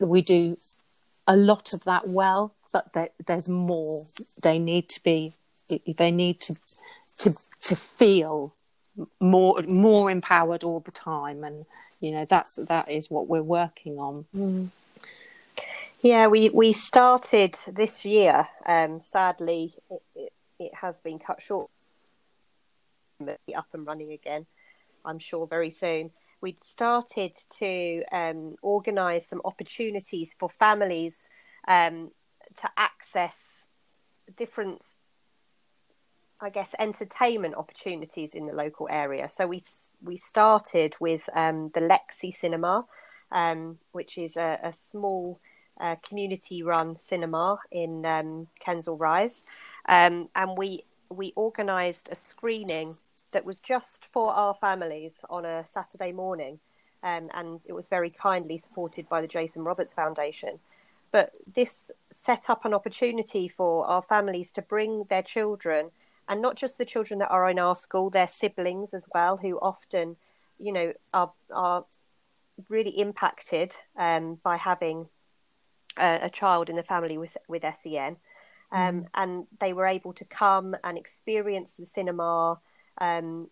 we 0.00 0.22
do 0.22 0.56
a 1.26 1.36
lot 1.36 1.72
of 1.74 1.84
that 1.84 2.08
well, 2.08 2.52
but 2.74 2.92
there, 2.92 3.10
there's 3.24 3.48
more. 3.48 4.04
They 4.42 4.58
need 4.58 4.88
to 4.90 5.02
be, 5.04 5.34
they 5.68 6.10
need 6.10 6.40
to, 6.40 6.56
to, 7.18 7.34
to 7.60 7.76
feel 7.76 8.52
more 9.20 9.62
more 9.66 10.10
empowered 10.10 10.62
all 10.62 10.78
the 10.78 10.92
time 10.92 11.42
and 11.42 11.66
you 11.98 12.12
know 12.12 12.24
that's 12.28 12.54
that 12.68 12.88
is 12.88 13.10
what 13.10 13.26
we're 13.26 13.42
working 13.42 13.98
on 13.98 14.24
mm. 14.32 14.68
yeah 16.00 16.28
we 16.28 16.48
we 16.50 16.72
started 16.72 17.58
this 17.66 18.04
year 18.04 18.46
um 18.66 19.00
sadly 19.00 19.74
it, 19.90 20.02
it, 20.14 20.32
it 20.60 20.74
has 20.76 21.00
been 21.00 21.18
cut 21.18 21.42
short 21.42 21.68
up 23.56 23.66
and 23.72 23.84
running 23.84 24.12
again 24.12 24.46
i'm 25.04 25.18
sure 25.18 25.44
very 25.44 25.72
soon 25.72 26.08
we'd 26.40 26.60
started 26.60 27.32
to 27.50 28.04
um, 28.12 28.54
organise 28.62 29.26
some 29.26 29.40
opportunities 29.44 30.36
for 30.38 30.48
families 30.48 31.28
um, 31.66 32.10
to 32.56 32.70
access 32.76 33.68
different 34.36 34.84
I 36.40 36.50
guess, 36.50 36.74
entertainment 36.78 37.54
opportunities 37.54 38.34
in 38.34 38.46
the 38.46 38.52
local 38.52 38.86
area. 38.90 39.28
So 39.28 39.46
we 39.46 39.62
we 40.02 40.16
started 40.16 40.94
with 41.00 41.28
um, 41.34 41.70
the 41.74 41.80
Lexi 41.80 42.34
Cinema, 42.34 42.84
um, 43.32 43.78
which 43.92 44.18
is 44.18 44.36
a, 44.36 44.58
a 44.62 44.72
small 44.72 45.38
uh, 45.80 45.96
community-run 46.06 46.98
cinema 46.98 47.58
in 47.70 48.04
um, 48.04 48.46
Kensal 48.64 49.00
Rise, 49.00 49.44
um, 49.88 50.28
and 50.34 50.58
we 50.58 50.84
we 51.08 51.32
organised 51.36 52.08
a 52.10 52.14
screening 52.14 52.96
that 53.30 53.46
was 53.46 53.58
just 53.60 54.06
for 54.12 54.30
our 54.32 54.54
families 54.54 55.24
on 55.30 55.44
a 55.44 55.64
Saturday 55.66 56.12
morning, 56.12 56.58
um, 57.02 57.30
and 57.32 57.60
it 57.64 57.72
was 57.72 57.88
very 57.88 58.10
kindly 58.10 58.58
supported 58.58 59.08
by 59.08 59.20
the 59.20 59.28
Jason 59.28 59.64
Roberts 59.64 59.94
Foundation. 59.94 60.58
But 61.14 61.30
this 61.54 61.92
set 62.10 62.50
up 62.50 62.64
an 62.64 62.74
opportunity 62.74 63.46
for 63.46 63.86
our 63.86 64.02
families 64.02 64.50
to 64.54 64.62
bring 64.62 65.04
their 65.04 65.22
children 65.22 65.92
and 66.28 66.42
not 66.42 66.56
just 66.56 66.76
the 66.76 66.84
children 66.84 67.20
that 67.20 67.30
are 67.30 67.48
in 67.48 67.60
our 67.60 67.76
school, 67.76 68.10
their 68.10 68.26
siblings 68.26 68.92
as 68.92 69.08
well, 69.14 69.36
who 69.36 69.56
often, 69.60 70.16
you 70.58 70.72
know, 70.72 70.92
are 71.12 71.30
are 71.52 71.84
really 72.68 72.98
impacted 72.98 73.76
um, 73.96 74.40
by 74.42 74.56
having 74.56 75.06
a, 75.96 76.18
a, 76.22 76.30
child 76.30 76.68
in 76.68 76.74
the 76.74 76.82
family 76.82 77.16
with 77.16 77.36
with 77.46 77.62
SEN, 77.62 78.16
um, 78.72 79.02
mm. 79.02 79.06
and 79.14 79.46
they 79.60 79.72
were 79.72 79.86
able 79.86 80.14
to 80.14 80.24
come 80.24 80.74
and 80.82 80.98
experience 80.98 81.74
the 81.74 81.86
cinema. 81.86 82.58
Um, 83.00 83.48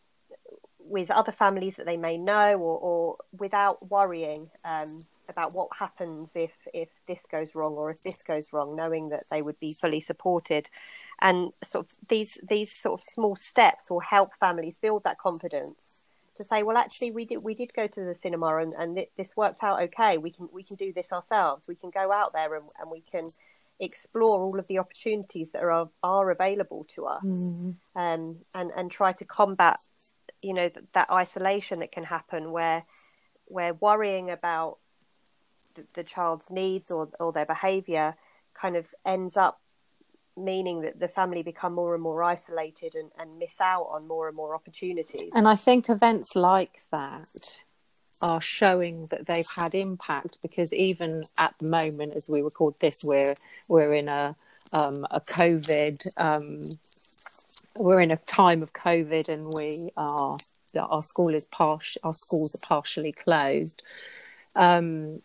with 0.85 1.12
other 1.12 1.31
families 1.31 1.76
that 1.76 1.87
they 1.87 1.97
may 1.97 2.19
know, 2.19 2.59
or, 2.59 2.78
or 2.81 3.16
without 3.38 3.88
worrying 3.88 4.50
um, 4.64 4.99
about 5.29 5.55
what 5.55 5.69
happens 5.79 6.37
if 6.37 6.52
if 6.75 6.88
this 7.07 7.26
goes 7.26 7.55
wrong 7.55 7.75
or 7.75 7.91
if 7.91 8.02
this 8.02 8.23
goes 8.23 8.52
wrong, 8.52 8.76
knowing 8.76 9.09
that 9.11 9.25
they 9.31 9.43
would 9.43 9.59
be 9.59 9.75
fully 9.75 10.00
supported, 10.00 10.69
and 11.21 11.52
sort 11.64 11.87
of 11.87 11.93
these 12.09 12.38
these 12.49 12.75
sort 12.75 13.00
of 13.00 13.05
small 13.05 13.37
steps 13.37 13.91
will 13.91 14.00
help 14.00 14.31
families 14.38 14.79
build 14.79 15.05
that 15.05 15.19
confidence 15.19 16.05
to 16.35 16.45
say, 16.45 16.62
well, 16.62 16.76
actually, 16.76 17.12
we 17.12 17.25
did 17.25 17.43
we 17.43 17.55
did 17.55 17.73
go 17.75 17.87
to 17.87 18.05
the 18.05 18.14
cinema 18.14 18.57
and 18.57 18.75
and 18.75 18.97
th- 18.97 19.11
this 19.17 19.37
worked 19.37 19.62
out 19.62 19.83
okay. 19.83 20.19
We 20.19 20.31
can 20.31 20.49
we 20.52 20.62
can 20.62 20.76
do 20.76 20.93
this 20.93 21.12
ourselves. 21.12 21.69
We 21.69 21.76
can 21.76 21.91
go 21.91 22.12
out 22.12 22.33
there 22.33 22.55
and, 22.55 22.64
and 22.81 22.91
we 22.91 23.00
can 23.00 23.26
explore 23.81 24.41
all 24.41 24.59
of 24.59 24.67
the 24.69 24.79
opportunities 24.79 25.52
that 25.52 25.62
are 25.62 25.88
are 26.02 26.31
available 26.31 26.85
to 26.95 27.07
us, 27.07 27.25
mm. 27.25 27.75
um, 27.97 28.38
and 28.55 28.71
and 28.76 28.91
try 28.91 29.12
to 29.12 29.25
combat, 29.25 29.79
you 30.41 30.55
know, 30.55 30.69
th- 30.69 30.87
that 30.95 31.11
isolation 31.11 31.81
that 31.81 31.93
can 31.93 32.05
happen 32.05 32.50
where 32.52 32.85
where 33.47 33.75
worrying 33.75 34.31
about 34.31 34.79
the, 35.75 35.87
the 35.95 36.05
child's 36.05 36.50
needs 36.50 36.91
or 36.91 37.09
or 37.21 37.33
their 37.33 37.47
behaviour 37.47 38.14
kind 38.55 38.76
of 38.76 38.87
ends 39.07 39.37
up 39.37 39.61
meaning 40.37 40.81
that 40.83 40.99
the 40.99 41.09
family 41.09 41.43
become 41.43 41.75
more 41.75 41.95
and 41.95 42.02
more 42.02 42.23
isolated 42.23 42.95
and, 42.95 43.11
and 43.19 43.38
miss 43.38 43.61
out 43.61 43.88
on 43.91 44.07
more 44.09 44.29
and 44.29 44.37
more 44.37 44.55
opportunities. 44.55 45.31
And 45.35 45.47
I 45.47 45.57
think 45.57 45.91
events 45.91 46.35
like 46.35 46.81
that 46.91 47.64
are 48.23 48.41
showing 48.41 49.07
that 49.07 49.26
they've 49.26 49.50
had 49.57 49.75
impact 49.75 50.38
because 50.41 50.73
even 50.73 51.25
at 51.37 51.55
the 51.59 51.67
moment, 51.67 52.14
as 52.14 52.29
we 52.29 52.41
record 52.41 52.75
this, 52.81 53.02
we're 53.05 53.37
we're 53.69 53.95
in 53.95 54.09
a 54.09 54.37
um, 54.73 55.07
a 55.11 55.21
COVID. 55.21 56.07
Um, 56.17 56.62
we're 57.76 58.00
in 58.00 58.11
a 58.11 58.17
time 58.17 58.62
of 58.62 58.73
COVID, 58.73 59.29
and 59.29 59.52
we 59.52 59.91
are 59.97 60.37
our 60.76 61.02
school 61.02 61.35
is 61.35 61.45
partial. 61.45 62.00
Our 62.05 62.14
schools 62.14 62.55
are 62.55 62.67
partially 62.67 63.12
closed. 63.12 63.83
Um, 64.55 65.23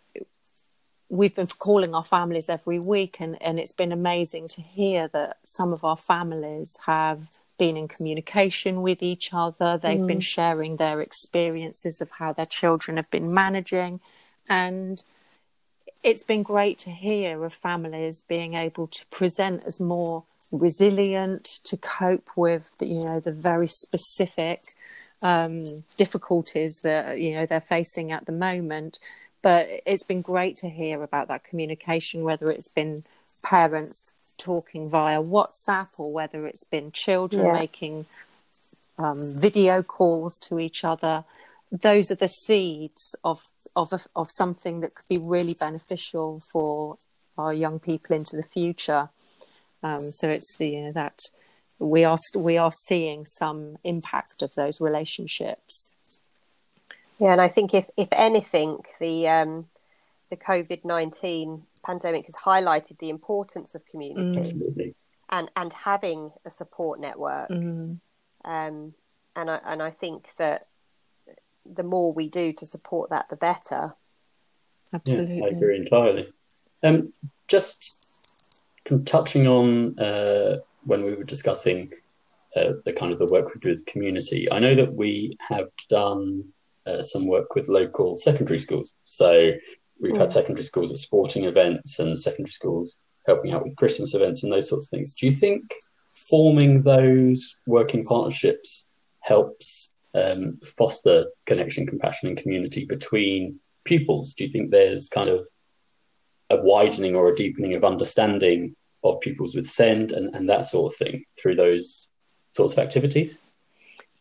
we've 1.10 1.36
been 1.36 1.48
calling 1.48 1.96
our 1.96 2.04
families 2.04 2.50
every 2.50 2.80
week 2.80 3.18
and, 3.20 3.42
and 3.42 3.60
it's 3.60 3.72
been 3.72 3.92
amazing 3.92 4.48
to 4.50 4.62
hear 4.62 5.08
that 5.10 5.38
some 5.44 5.72
of 5.72 5.84
our 5.84 5.98
families 5.98 6.76
have 6.86 7.30
been 7.58 7.78
in 7.78 7.88
communication 7.88 8.82
with 8.82 9.02
each 9.02 9.30
other. 9.34 9.78
They've 9.78 10.00
mm. 10.00 10.08
been 10.08 10.20
sharing 10.20 10.78
their 10.78 11.02
experiences 11.02 12.02
of 12.02 12.10
how 12.12 12.34
their 12.34 12.46
children 12.46 12.98
have 12.98 13.10
been 13.10 13.34
managing. 13.34 14.00
And 14.50 15.04
it's 16.04 16.24
been 16.24 16.44
great 16.44 16.78
to 16.80 16.92
hear 16.92 17.44
of 17.44 17.54
families 17.54 18.22
being 18.22 18.54
able 18.54 18.88
to 18.88 19.06
present 19.08 19.64
as 19.66 19.80
more 19.80 20.24
resilient 20.52 21.44
to 21.64 21.76
cope 21.78 22.30
with 22.38 22.70
the, 22.80 22.86
you 22.86 23.02
know 23.02 23.20
the 23.20 23.32
very 23.32 23.68
specific 23.68 24.60
um, 25.22 25.62
difficulties 25.98 26.80
that 26.84 27.20
you 27.20 27.34
know 27.34 27.46
they're 27.46 27.60
facing 27.60 28.14
at 28.14 28.26
the 28.26 28.32
moment 28.32 29.00
but 29.42 29.68
it's 29.86 30.04
been 30.04 30.22
great 30.22 30.56
to 30.58 30.70
hear 30.70 31.04
about 31.04 31.28
that 31.28 31.44
communication, 31.44 32.24
whether 32.24 32.52
it's 32.52 32.72
been 32.72 33.04
parents 33.44 34.14
talking 34.38 34.90
via 34.90 35.22
WhatsApp 35.22 35.88
or 35.98 36.12
whether 36.12 36.46
it's 36.46 36.64
been 36.64 36.92
children 36.92 37.46
yeah. 37.46 37.54
making 37.54 38.06
um, 38.98 39.34
video 39.36 39.84
calls 39.84 40.38
to 40.40 40.60
each 40.60 40.84
other. 40.84 41.24
Those 41.72 42.12
are 42.12 42.16
the 42.16 42.30
seeds 42.30 43.16
of 43.24 43.42
of 43.76 43.94
a, 43.94 44.02
of 44.16 44.30
something 44.32 44.80
that 44.80 44.96
could 44.96 45.08
be 45.10 45.20
really 45.22 45.54
beneficial 45.54 46.42
for 46.52 46.98
our 47.38 47.54
young 47.54 47.80
people 47.80 48.16
into 48.16 48.36
the 48.36 48.44
future. 48.44 49.10
Um, 49.84 50.12
so 50.12 50.30
it's 50.30 50.58
you 50.60 50.82
know 50.82 50.92
that 50.94 51.20
we 51.80 52.04
are 52.04 52.18
we 52.36 52.58
are 52.58 52.72
seeing 52.72 53.26
some 53.26 53.78
impact 53.84 54.42
of 54.42 54.54
those 54.56 54.82
relationships. 54.82 55.94
Yeah, 57.20 57.32
and 57.32 57.42
I 57.42 57.48
think 57.48 57.74
if 57.74 57.88
if 57.98 58.08
anything, 58.12 58.80
the 59.00 59.28
um, 59.28 59.68
the 60.30 60.38
COVID 60.38 60.86
nineteen 60.86 61.64
pandemic 61.84 62.26
has 62.26 62.36
highlighted 62.36 63.00
the 63.00 63.10
importance 63.10 63.76
of 63.76 63.86
community 63.86 64.38
mm. 64.38 64.96
and 65.30 65.52
and 65.56 65.74
having 65.74 66.32
a 66.46 66.52
support 66.52 67.00
network. 67.00 67.50
Mm. 67.50 68.00
Um, 68.46 68.94
and 69.36 69.50
I 69.50 69.60
and 69.66 69.82
I 69.82 69.92
think 69.92 70.30
that 70.38 70.68
the 71.66 71.84
more 71.84 72.14
we 72.14 72.30
do 72.30 72.54
to 72.54 72.66
support 72.66 73.10
that, 73.10 73.30
the 73.30 73.36
better. 73.36 73.94
Absolutely, 74.94 75.40
yeah, 75.40 75.46
I 75.46 75.48
agree 75.50 75.78
entirely. 75.78 76.32
Um, 76.84 77.14
just 77.48 77.96
touching 79.06 79.48
on 79.48 79.98
uh, 80.00 80.60
when 80.86 81.04
we 81.04 81.14
were 81.14 81.24
discussing 81.24 81.92
uh, 82.56 82.74
the 82.86 82.94
kind 82.94 83.12
of 83.12 83.20
the 83.20 83.28
work 83.32 83.54
we 83.54 83.60
do 83.60 83.70
with 83.70 83.86
community. 83.86 84.50
I 84.52 84.60
know 84.60 84.76
that 84.76 84.94
we 84.94 85.38
have 85.40 85.68
done 85.90 86.46
uh, 86.88 87.04
some 87.04 87.28
work 87.28 87.56
with 87.56 87.68
local 87.68 88.16
secondary 88.16 88.60
schools. 88.60 88.94
So 89.04 89.52
we've 90.00 90.16
had 90.16 90.32
secondary 90.32 90.64
schools 90.64 90.92
at 90.92 90.98
sporting 90.98 91.46
events 91.46 92.00
and 92.00 92.18
secondary 92.18 92.52
schools 92.52 92.98
helping 93.26 93.52
out 93.52 93.64
with 93.64 93.76
Christmas 93.76 94.14
events 94.14 94.44
and 94.44 94.52
those 94.52 94.70
sorts 94.70 94.88
of 94.88 94.98
things. 94.98 95.14
Do 95.14 95.26
you 95.26 95.34
think 95.34 95.64
forming 96.30 96.82
those 96.82 97.56
working 97.66 98.04
partnerships 98.04 98.86
helps 99.20 99.96
um, 100.16 100.56
foster 100.78 101.26
connection, 101.46 101.86
compassion, 101.86 102.30
and 102.30 102.38
community 102.38 102.86
between 102.86 103.60
pupils? 103.84 104.34
Do 104.34 104.46
you 104.46 104.50
think 104.50 104.72
there's 104.72 105.10
kind 105.10 105.30
of 105.30 105.48
a 106.50 106.58
widening 106.58 107.16
or 107.16 107.30
a 107.30 107.36
deepening 107.36 107.74
of 107.74 107.84
understanding 107.84 108.76
of 109.04 109.20
pupils 109.20 109.56
with 109.56 109.70
SEND 109.70 110.12
and, 110.12 110.34
and 110.36 110.50
that 110.50 110.66
sort 110.66 110.94
of 110.94 110.98
thing 110.98 111.26
through 111.40 111.56
those 111.56 112.10
sorts 112.50 112.74
of 112.74 112.80
activities? 112.80 113.38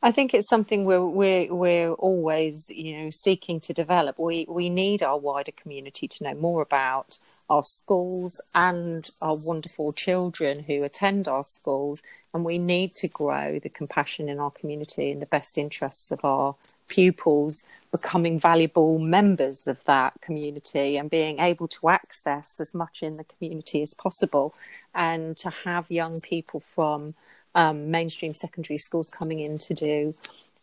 I 0.02 0.12
think 0.12 0.34
it's 0.34 0.48
something 0.48 0.84
we're 0.84 1.04
we're 1.06 1.54
we're 1.54 1.92
always 1.92 2.70
you 2.70 2.98
know 2.98 3.10
seeking 3.10 3.60
to 3.60 3.72
develop. 3.72 4.18
We 4.18 4.46
we 4.48 4.68
need 4.68 5.02
our 5.02 5.18
wider 5.18 5.52
community 5.52 6.06
to 6.08 6.24
know 6.24 6.34
more 6.34 6.62
about 6.62 7.18
our 7.48 7.64
schools 7.64 8.40
and 8.54 9.08
our 9.22 9.36
wonderful 9.36 9.92
children 9.92 10.64
who 10.64 10.82
attend 10.82 11.28
our 11.28 11.44
schools, 11.44 12.02
and 12.34 12.44
we 12.44 12.58
need 12.58 12.94
to 12.96 13.08
grow 13.08 13.58
the 13.58 13.68
compassion 13.68 14.28
in 14.28 14.38
our 14.38 14.50
community 14.50 15.10
in 15.10 15.20
the 15.20 15.26
best 15.26 15.56
interests 15.56 16.10
of 16.10 16.24
our 16.24 16.54
pupils 16.88 17.64
becoming 17.90 18.38
valuable 18.38 18.98
members 18.98 19.66
of 19.66 19.82
that 19.84 20.12
community 20.20 20.96
and 20.96 21.10
being 21.10 21.40
able 21.40 21.66
to 21.66 21.88
access 21.88 22.60
as 22.60 22.74
much 22.74 23.02
in 23.02 23.16
the 23.16 23.24
community 23.24 23.82
as 23.82 23.92
possible 23.94 24.54
and 24.94 25.36
to 25.36 25.50
have 25.64 25.90
young 25.90 26.20
people 26.20 26.60
from 26.60 27.14
um, 27.56 27.90
mainstream 27.90 28.34
secondary 28.34 28.78
schools 28.78 29.08
coming 29.08 29.40
in 29.40 29.58
to 29.58 29.75
do 29.75 30.14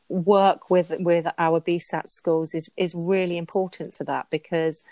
work 0.08 0.70
with 0.70 0.94
with 1.00 1.26
our 1.38 1.60
BSAT 1.60 2.08
schools 2.08 2.54
is 2.54 2.70
is 2.78 2.94
really 2.96 3.38
important 3.38 3.96
for 3.96 4.04
that 4.06 4.30
because 4.30 4.84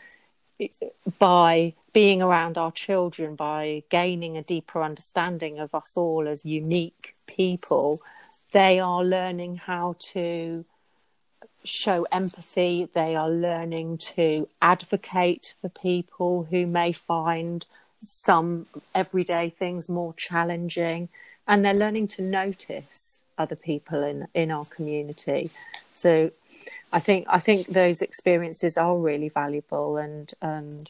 by 1.17 1.73
being 1.93 2.21
around 2.21 2.57
our 2.57 2.71
children, 2.71 3.35
by 3.35 3.83
gaining 3.89 4.37
a 4.37 4.43
deeper 4.43 4.83
understanding 4.83 5.59
of 5.59 5.73
us 5.73 5.97
all 5.97 6.27
as 6.27 6.45
unique 6.45 7.15
people, 7.27 8.01
they 8.51 8.79
are 8.79 9.03
learning 9.03 9.55
how 9.55 9.95
to 9.99 10.65
show 11.63 12.05
empathy. 12.11 12.89
They 12.93 13.15
are 13.15 13.29
learning 13.29 13.99
to 14.15 14.47
advocate 14.61 15.55
for 15.61 15.69
people 15.69 16.47
who 16.49 16.67
may 16.67 16.91
find 16.91 17.65
some 18.03 18.67
everyday 18.93 19.49
things 19.49 19.89
more 19.89 20.13
challenging. 20.17 21.09
And 21.47 21.65
they're 21.65 21.73
learning 21.73 22.07
to 22.09 22.21
notice 22.21 23.21
other 23.37 23.55
people 23.55 24.03
in, 24.03 24.27
in 24.33 24.51
our 24.51 24.65
community. 24.65 25.51
So 25.93 26.31
I 26.93 26.99
think 26.99 27.25
I 27.29 27.39
think 27.39 27.67
those 27.67 28.01
experiences 28.01 28.77
are 28.77 28.97
really 28.97 29.29
valuable 29.29 29.97
and 29.97 30.31
and 30.41 30.89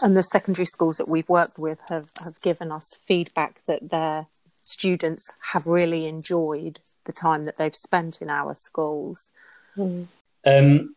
and 0.00 0.16
the 0.16 0.22
secondary 0.22 0.66
schools 0.66 0.96
that 0.96 1.08
we've 1.08 1.28
worked 1.28 1.58
with 1.58 1.78
have, 1.88 2.10
have 2.22 2.40
given 2.40 2.72
us 2.72 2.96
feedback 3.04 3.64
that 3.66 3.90
their 3.90 4.26
students 4.62 5.32
have 5.52 5.66
really 5.66 6.06
enjoyed 6.06 6.80
the 7.04 7.12
time 7.12 7.44
that 7.44 7.58
they've 7.58 7.76
spent 7.76 8.22
in 8.22 8.30
our 8.30 8.54
schools. 8.54 9.32
Mm. 9.76 10.06
Um, 10.46 10.94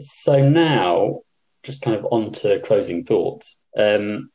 so 0.00 0.48
now, 0.48 1.20
just 1.62 1.82
kind 1.82 1.96
of 1.96 2.06
on 2.10 2.32
to 2.32 2.58
closing 2.60 3.04
thoughts. 3.04 3.56
Um, 3.76 4.30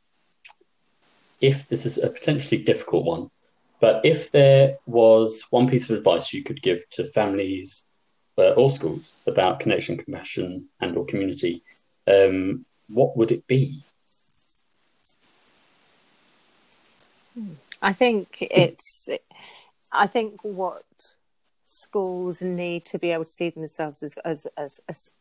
if 1.41 1.67
this 1.67 1.86
is 1.86 1.98
a 1.98 2.10
potentially 2.10 2.62
difficult 2.62 3.05
one, 3.05 3.31
but 3.80 4.02
if 4.04 4.32
there 4.32 4.78
was 4.86 5.46
one 5.50 5.68
piece 5.68 5.90
of 5.90 5.98
advice 5.98 6.34
you 6.34 6.44
could 6.44 6.62
give 6.62 6.88
to 6.92 7.06
families 7.06 7.86
uh, 8.38 8.52
or 8.52 8.70
schools 8.70 9.14
about 9.28 9.60
connection, 9.60 9.98
compassion, 9.98 10.68
and 10.82 10.98
or 10.98 11.06
community, 11.06 11.64
um, 12.08 12.66
what 12.88 13.16
would 13.18 13.32
it 13.32 13.46
be? 13.48 13.84
I 17.82 17.94
think 17.94 18.38
it's. 18.42 19.10
I 19.92 20.08
think 20.08 20.44
what 20.44 20.84
schools 21.66 22.42
need 22.42 22.86
to 22.86 23.00
be 23.00 23.12
able 23.12 23.24
to 23.24 23.30
see 23.30 23.50
themselves 23.50 24.04
as 24.04 24.18
as 24.26 24.48
as 24.58 24.80
as, 24.90 25.12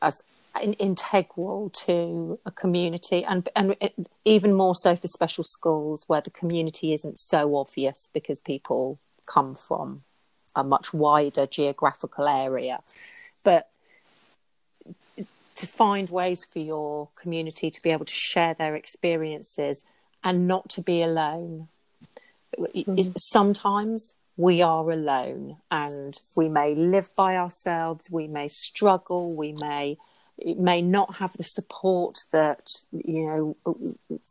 as 0.00 0.22
integral 0.60 1.70
to 1.70 2.38
a 2.44 2.50
community 2.50 3.24
and 3.24 3.48
and 3.56 3.74
even 4.24 4.52
more 4.52 4.74
so 4.74 4.94
for 4.94 5.06
special 5.06 5.44
schools 5.44 6.04
where 6.08 6.20
the 6.20 6.30
community 6.30 6.92
isn't 6.92 7.16
so 7.16 7.56
obvious 7.56 8.08
because 8.12 8.38
people 8.40 8.98
come 9.26 9.54
from 9.54 10.02
a 10.54 10.62
much 10.62 10.92
wider 10.92 11.46
geographical 11.46 12.28
area 12.28 12.80
but 13.42 13.70
to 15.54 15.66
find 15.66 16.10
ways 16.10 16.44
for 16.44 16.58
your 16.58 17.08
community 17.16 17.70
to 17.70 17.80
be 17.82 17.90
able 17.90 18.04
to 18.04 18.12
share 18.12 18.54
their 18.54 18.74
experiences 18.74 19.84
and 20.22 20.46
not 20.46 20.68
to 20.68 20.82
be 20.82 21.02
alone 21.02 21.68
mm-hmm. 22.58 23.08
sometimes 23.16 24.14
we 24.36 24.60
are 24.60 24.90
alone 24.90 25.56
and 25.70 26.18
we 26.36 26.48
may 26.48 26.74
live 26.74 27.08
by 27.16 27.36
ourselves 27.36 28.10
we 28.10 28.26
may 28.28 28.48
struggle 28.48 29.34
we 29.34 29.54
may 29.60 29.96
it 30.38 30.58
may 30.58 30.82
not 30.82 31.16
have 31.16 31.32
the 31.34 31.42
support 31.42 32.16
that 32.32 32.62
you 32.92 33.26
know 33.26 33.56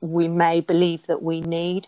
we 0.01 0.27
may 0.27 0.61
believe 0.61 1.05
that 1.07 1.21
we 1.21 1.41
need 1.41 1.87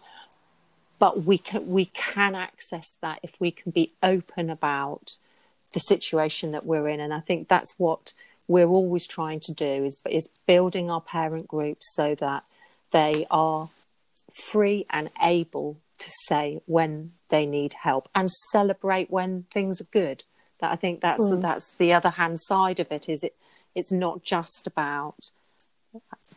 but 1.00 1.24
we 1.24 1.38
can 1.38 1.68
we 1.68 1.86
can 1.86 2.36
access 2.36 2.96
that 3.02 3.20
if 3.24 3.34
we 3.40 3.52
can 3.52 3.72
be 3.72 3.92
open 4.02 4.50
about 4.50 5.18
the 5.74 5.80
situation 5.80 6.52
that 6.52 6.66
we're 6.66 6.88
in 6.88 7.00
and 7.00 7.14
i 7.14 7.20
think 7.20 7.48
that's 7.48 7.74
what 7.78 8.14
we're 8.48 8.68
always 8.68 9.08
trying 9.08 9.40
to 9.40 9.54
do 9.54 9.86
is 9.86 10.02
is 10.10 10.30
building 10.46 10.90
our 10.92 11.02
parent 11.02 11.48
groups 11.48 11.94
so 11.96 12.16
that 12.16 12.44
they 12.92 13.26
are 13.32 13.70
free 14.52 14.86
and 14.90 15.10
able 15.22 15.78
to 15.98 16.10
say 16.28 16.60
when 16.66 17.12
they 17.30 17.46
need 17.46 17.74
help 17.74 18.10
and 18.16 18.30
celebrate 18.52 19.10
when 19.10 19.44
things 19.52 19.82
are 19.82 19.88
good 19.92 20.24
that 20.60 20.72
i 20.72 20.76
think 20.76 21.02
that's 21.02 21.30
mm. 21.30 21.42
that's 21.42 21.70
the 21.78 21.94
other 21.94 22.12
hand 22.12 22.40
side 22.40 22.80
of 22.80 22.92
it 22.92 23.10
is 23.10 23.24
it 23.24 23.36
it's 23.76 23.92
not 23.92 24.24
just 24.24 24.68
about 24.68 25.16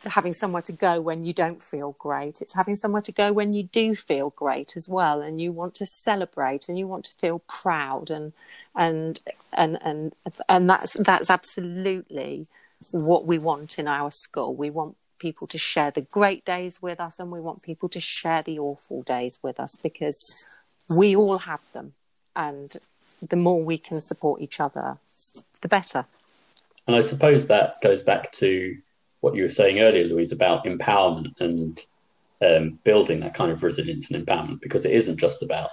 having 0.03 0.33
somewhere 0.33 0.61
to 0.61 0.71
go 0.71 1.01
when 1.01 1.25
you 1.25 1.33
don't 1.33 1.63
feel 1.63 1.95
great. 1.97 2.41
It's 2.41 2.55
having 2.55 2.75
somewhere 2.75 3.01
to 3.01 3.11
go 3.11 3.33
when 3.33 3.53
you 3.53 3.63
do 3.63 3.95
feel 3.95 4.31
great 4.31 4.77
as 4.77 4.87
well, 4.87 5.21
and 5.21 5.41
you 5.41 5.51
want 5.51 5.75
to 5.75 5.85
celebrate 5.85 6.69
and 6.69 6.77
you 6.77 6.87
want 6.87 7.05
to 7.05 7.15
feel 7.15 7.39
proud, 7.39 8.09
and 8.09 8.33
and 8.75 9.19
and 9.53 9.77
and 9.83 10.13
and 10.47 10.69
that's 10.69 10.93
that's 10.93 11.29
absolutely 11.29 12.47
what 12.91 13.25
we 13.25 13.39
want 13.39 13.79
in 13.79 13.87
our 13.87 14.11
school. 14.11 14.53
We 14.53 14.69
want 14.69 14.95
people 15.19 15.47
to 15.47 15.57
share 15.57 15.91
the 15.91 16.01
great 16.01 16.45
days 16.45 16.81
with 16.81 16.99
us, 16.99 17.19
and 17.19 17.31
we 17.31 17.41
want 17.41 17.63
people 17.63 17.89
to 17.89 18.01
share 18.01 18.41
the 18.43 18.59
awful 18.59 19.01
days 19.01 19.39
with 19.41 19.59
us 19.59 19.75
because 19.81 20.45
we 20.89 21.15
all 21.15 21.39
have 21.39 21.61
them, 21.73 21.93
and 22.35 22.75
the 23.21 23.35
more 23.35 23.63
we 23.63 23.77
can 23.77 23.99
support 23.99 24.41
each 24.41 24.59
other, 24.59 24.97
the 25.61 25.67
better. 25.67 26.05
And 26.87 26.95
I 26.95 27.01
suppose 27.01 27.47
that 27.47 27.81
goes 27.81 28.03
back 28.03 28.31
to 28.33 28.75
what 29.21 29.35
you 29.35 29.43
were 29.43 29.49
saying 29.49 29.79
earlier, 29.79 30.05
Louise, 30.05 30.31
about 30.31 30.65
empowerment 30.65 31.39
and 31.41 31.79
um, 32.41 32.79
building 32.83 33.19
that 33.19 33.33
kind 33.33 33.51
of 33.51 33.63
resilience 33.63 34.09
and 34.09 34.25
empowerment, 34.25 34.61
because 34.61 34.85
it 34.85 34.93
isn't 34.93 35.17
just 35.17 35.43
about 35.43 35.69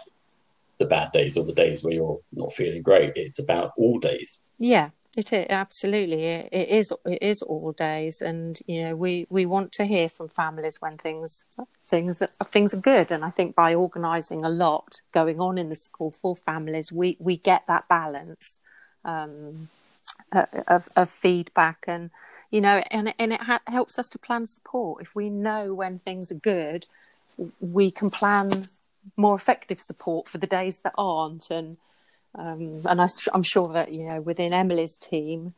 the 0.78 0.84
bad 0.84 1.12
days 1.12 1.36
or 1.36 1.44
the 1.44 1.52
days 1.52 1.84
where 1.84 1.92
you're 1.92 2.20
not 2.32 2.52
feeling 2.52 2.82
great. 2.82 3.12
It's 3.16 3.38
about 3.38 3.72
all 3.76 3.98
days. 3.98 4.40
Yeah, 4.58 4.90
it 5.16 5.32
is 5.32 5.46
absolutely. 5.50 6.24
It, 6.24 6.48
it 6.50 6.68
is. 6.68 6.92
It 7.04 7.22
is 7.22 7.42
all 7.42 7.72
days, 7.72 8.20
and 8.20 8.58
you 8.66 8.82
know, 8.82 8.96
we 8.96 9.26
we 9.30 9.46
want 9.46 9.72
to 9.72 9.84
hear 9.84 10.08
from 10.08 10.28
families 10.28 10.80
when 10.80 10.96
things 10.96 11.44
things 11.86 12.22
things 12.46 12.74
are 12.74 12.80
good. 12.80 13.12
And 13.12 13.24
I 13.24 13.30
think 13.30 13.54
by 13.54 13.74
organising 13.74 14.44
a 14.44 14.48
lot 14.48 15.00
going 15.12 15.40
on 15.40 15.58
in 15.58 15.68
the 15.68 15.76
school 15.76 16.10
for 16.10 16.34
families, 16.34 16.90
we 16.90 17.16
we 17.20 17.36
get 17.36 17.66
that 17.68 17.86
balance. 17.88 18.58
Um, 19.04 19.68
of, 20.68 20.88
of 20.96 21.10
feedback 21.10 21.84
and 21.86 22.10
you 22.50 22.60
know 22.60 22.82
and, 22.90 23.14
and 23.18 23.32
it 23.32 23.42
ha- 23.42 23.60
helps 23.66 23.98
us 23.98 24.08
to 24.10 24.18
plan 24.18 24.46
support. 24.46 25.02
If 25.02 25.14
we 25.14 25.30
know 25.30 25.74
when 25.74 25.98
things 26.00 26.30
are 26.30 26.36
good 26.36 26.86
we 27.60 27.90
can 27.90 28.10
plan 28.10 28.68
more 29.16 29.34
effective 29.34 29.80
support 29.80 30.28
for 30.28 30.38
the 30.38 30.46
days 30.46 30.78
that 30.78 30.94
aren't. 30.96 31.50
And 31.50 31.76
um, 32.34 32.82
and 32.86 33.00
I, 33.00 33.08
am 33.32 33.42
sure 33.42 33.68
that 33.68 33.94
you 33.94 34.08
know 34.08 34.20
within 34.20 34.52
Emily's 34.52 34.96
team 34.96 35.54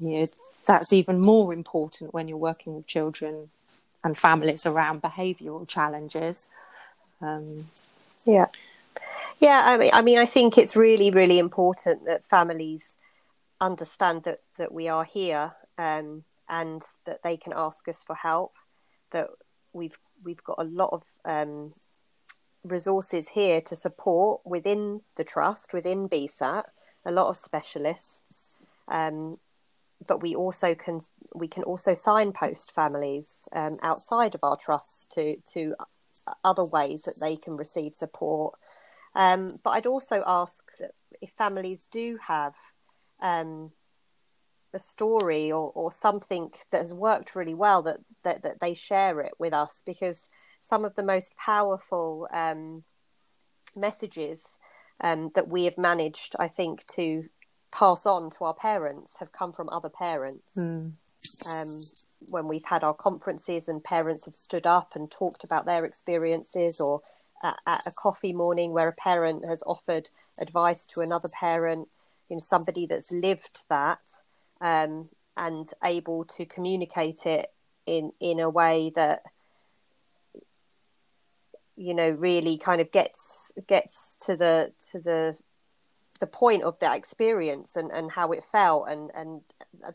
you 0.00 0.20
know 0.20 0.26
that's 0.66 0.92
even 0.92 1.20
more 1.20 1.52
important 1.52 2.14
when 2.14 2.28
you're 2.28 2.38
working 2.38 2.74
with 2.74 2.86
children 2.86 3.50
and 4.02 4.16
families 4.16 4.66
around 4.66 5.02
behavioral 5.02 5.66
challenges. 5.66 6.46
Um, 7.20 7.68
yeah. 8.24 8.46
Yeah 9.40 9.62
I 9.64 9.78
mean 9.78 9.90
I 9.92 10.02
mean 10.02 10.18
I 10.18 10.26
think 10.26 10.56
it's 10.56 10.76
really 10.76 11.10
really 11.10 11.38
important 11.38 12.04
that 12.06 12.24
families 12.26 12.96
understand 13.60 14.24
that 14.24 14.40
that 14.58 14.72
we 14.72 14.88
are 14.88 15.04
here 15.04 15.52
um, 15.78 16.24
and 16.48 16.82
that 17.06 17.22
they 17.22 17.36
can 17.36 17.52
ask 17.54 17.88
us 17.88 18.02
for 18.06 18.14
help. 18.14 18.52
That 19.12 19.28
we've 19.72 19.96
we've 20.22 20.42
got 20.44 20.58
a 20.58 20.64
lot 20.64 20.90
of 20.92 21.02
um, 21.24 21.74
resources 22.64 23.28
here 23.28 23.60
to 23.62 23.76
support 23.76 24.40
within 24.44 25.00
the 25.16 25.24
trust, 25.24 25.72
within 25.72 26.08
BSAT, 26.08 26.64
a 27.04 27.12
lot 27.12 27.28
of 27.28 27.36
specialists. 27.36 28.52
Um, 28.88 29.34
but 30.06 30.22
we 30.22 30.34
also 30.34 30.74
can 30.74 31.00
we 31.34 31.48
can 31.48 31.62
also 31.62 31.94
signpost 31.94 32.72
families 32.72 33.48
um, 33.52 33.78
outside 33.82 34.34
of 34.34 34.42
our 34.42 34.56
trust 34.56 35.12
to 35.12 35.36
to 35.52 35.74
other 36.42 36.64
ways 36.64 37.02
that 37.02 37.20
they 37.20 37.36
can 37.36 37.56
receive 37.56 37.94
support. 37.94 38.54
Um, 39.16 39.46
but 39.62 39.70
I'd 39.70 39.86
also 39.86 40.22
ask 40.26 40.64
that 40.78 40.92
if 41.20 41.30
families 41.38 41.88
do 41.90 42.18
have 42.26 42.54
um, 43.20 43.70
a 44.74 44.78
story 44.78 45.52
or, 45.52 45.72
or 45.74 45.92
something 45.92 46.50
that 46.70 46.78
has 46.78 46.92
worked 46.92 47.36
really 47.36 47.54
well 47.54 47.82
that, 47.82 48.00
that, 48.24 48.42
that 48.42 48.60
they 48.60 48.74
share 48.74 49.20
it 49.20 49.32
with 49.38 49.54
us 49.54 49.82
because 49.86 50.28
some 50.60 50.84
of 50.84 50.94
the 50.96 51.02
most 51.02 51.36
powerful 51.36 52.28
um, 52.32 52.82
messages 53.76 54.58
um, 55.00 55.30
that 55.34 55.48
we 55.48 55.64
have 55.64 55.78
managed, 55.78 56.34
I 56.38 56.48
think, 56.48 56.86
to 56.88 57.24
pass 57.72 58.06
on 58.06 58.30
to 58.30 58.44
our 58.44 58.54
parents 58.54 59.16
have 59.18 59.32
come 59.32 59.52
from 59.52 59.68
other 59.68 59.88
parents. 59.88 60.56
Mm. 60.56 60.92
Um, 61.50 61.80
when 62.30 62.48
we've 62.48 62.64
had 62.64 62.84
our 62.84 62.94
conferences 62.94 63.68
and 63.68 63.82
parents 63.82 64.26
have 64.26 64.34
stood 64.34 64.66
up 64.66 64.94
and 64.94 65.10
talked 65.10 65.42
about 65.42 65.66
their 65.66 65.84
experiences, 65.84 66.80
or 66.80 67.00
at, 67.42 67.56
at 67.66 67.86
a 67.86 67.90
coffee 67.92 68.32
morning 68.32 68.72
where 68.72 68.88
a 68.88 68.92
parent 68.92 69.44
has 69.44 69.62
offered 69.66 70.10
advice 70.38 70.86
to 70.86 71.00
another 71.00 71.28
parent, 71.38 71.88
you 72.28 72.36
know, 72.36 72.40
somebody 72.40 72.86
that's 72.86 73.12
lived 73.12 73.60
that 73.68 74.00
um, 74.60 75.08
and 75.36 75.66
able 75.82 76.24
to 76.24 76.46
communicate 76.46 77.26
it 77.26 77.52
in 77.86 78.12
in 78.20 78.40
a 78.40 78.48
way 78.48 78.90
that 78.94 79.22
you 81.76 81.94
know 81.94 82.10
really 82.10 82.56
kind 82.56 82.80
of 82.80 82.90
gets 82.92 83.52
gets 83.66 84.18
to 84.24 84.36
the 84.36 84.72
to 84.90 85.00
the 85.00 85.36
the 86.20 86.26
point 86.26 86.62
of 86.62 86.78
that 86.78 86.96
experience 86.96 87.76
and, 87.76 87.90
and 87.90 88.10
how 88.10 88.30
it 88.30 88.44
felt 88.50 88.88
and 88.88 89.10
and 89.14 89.40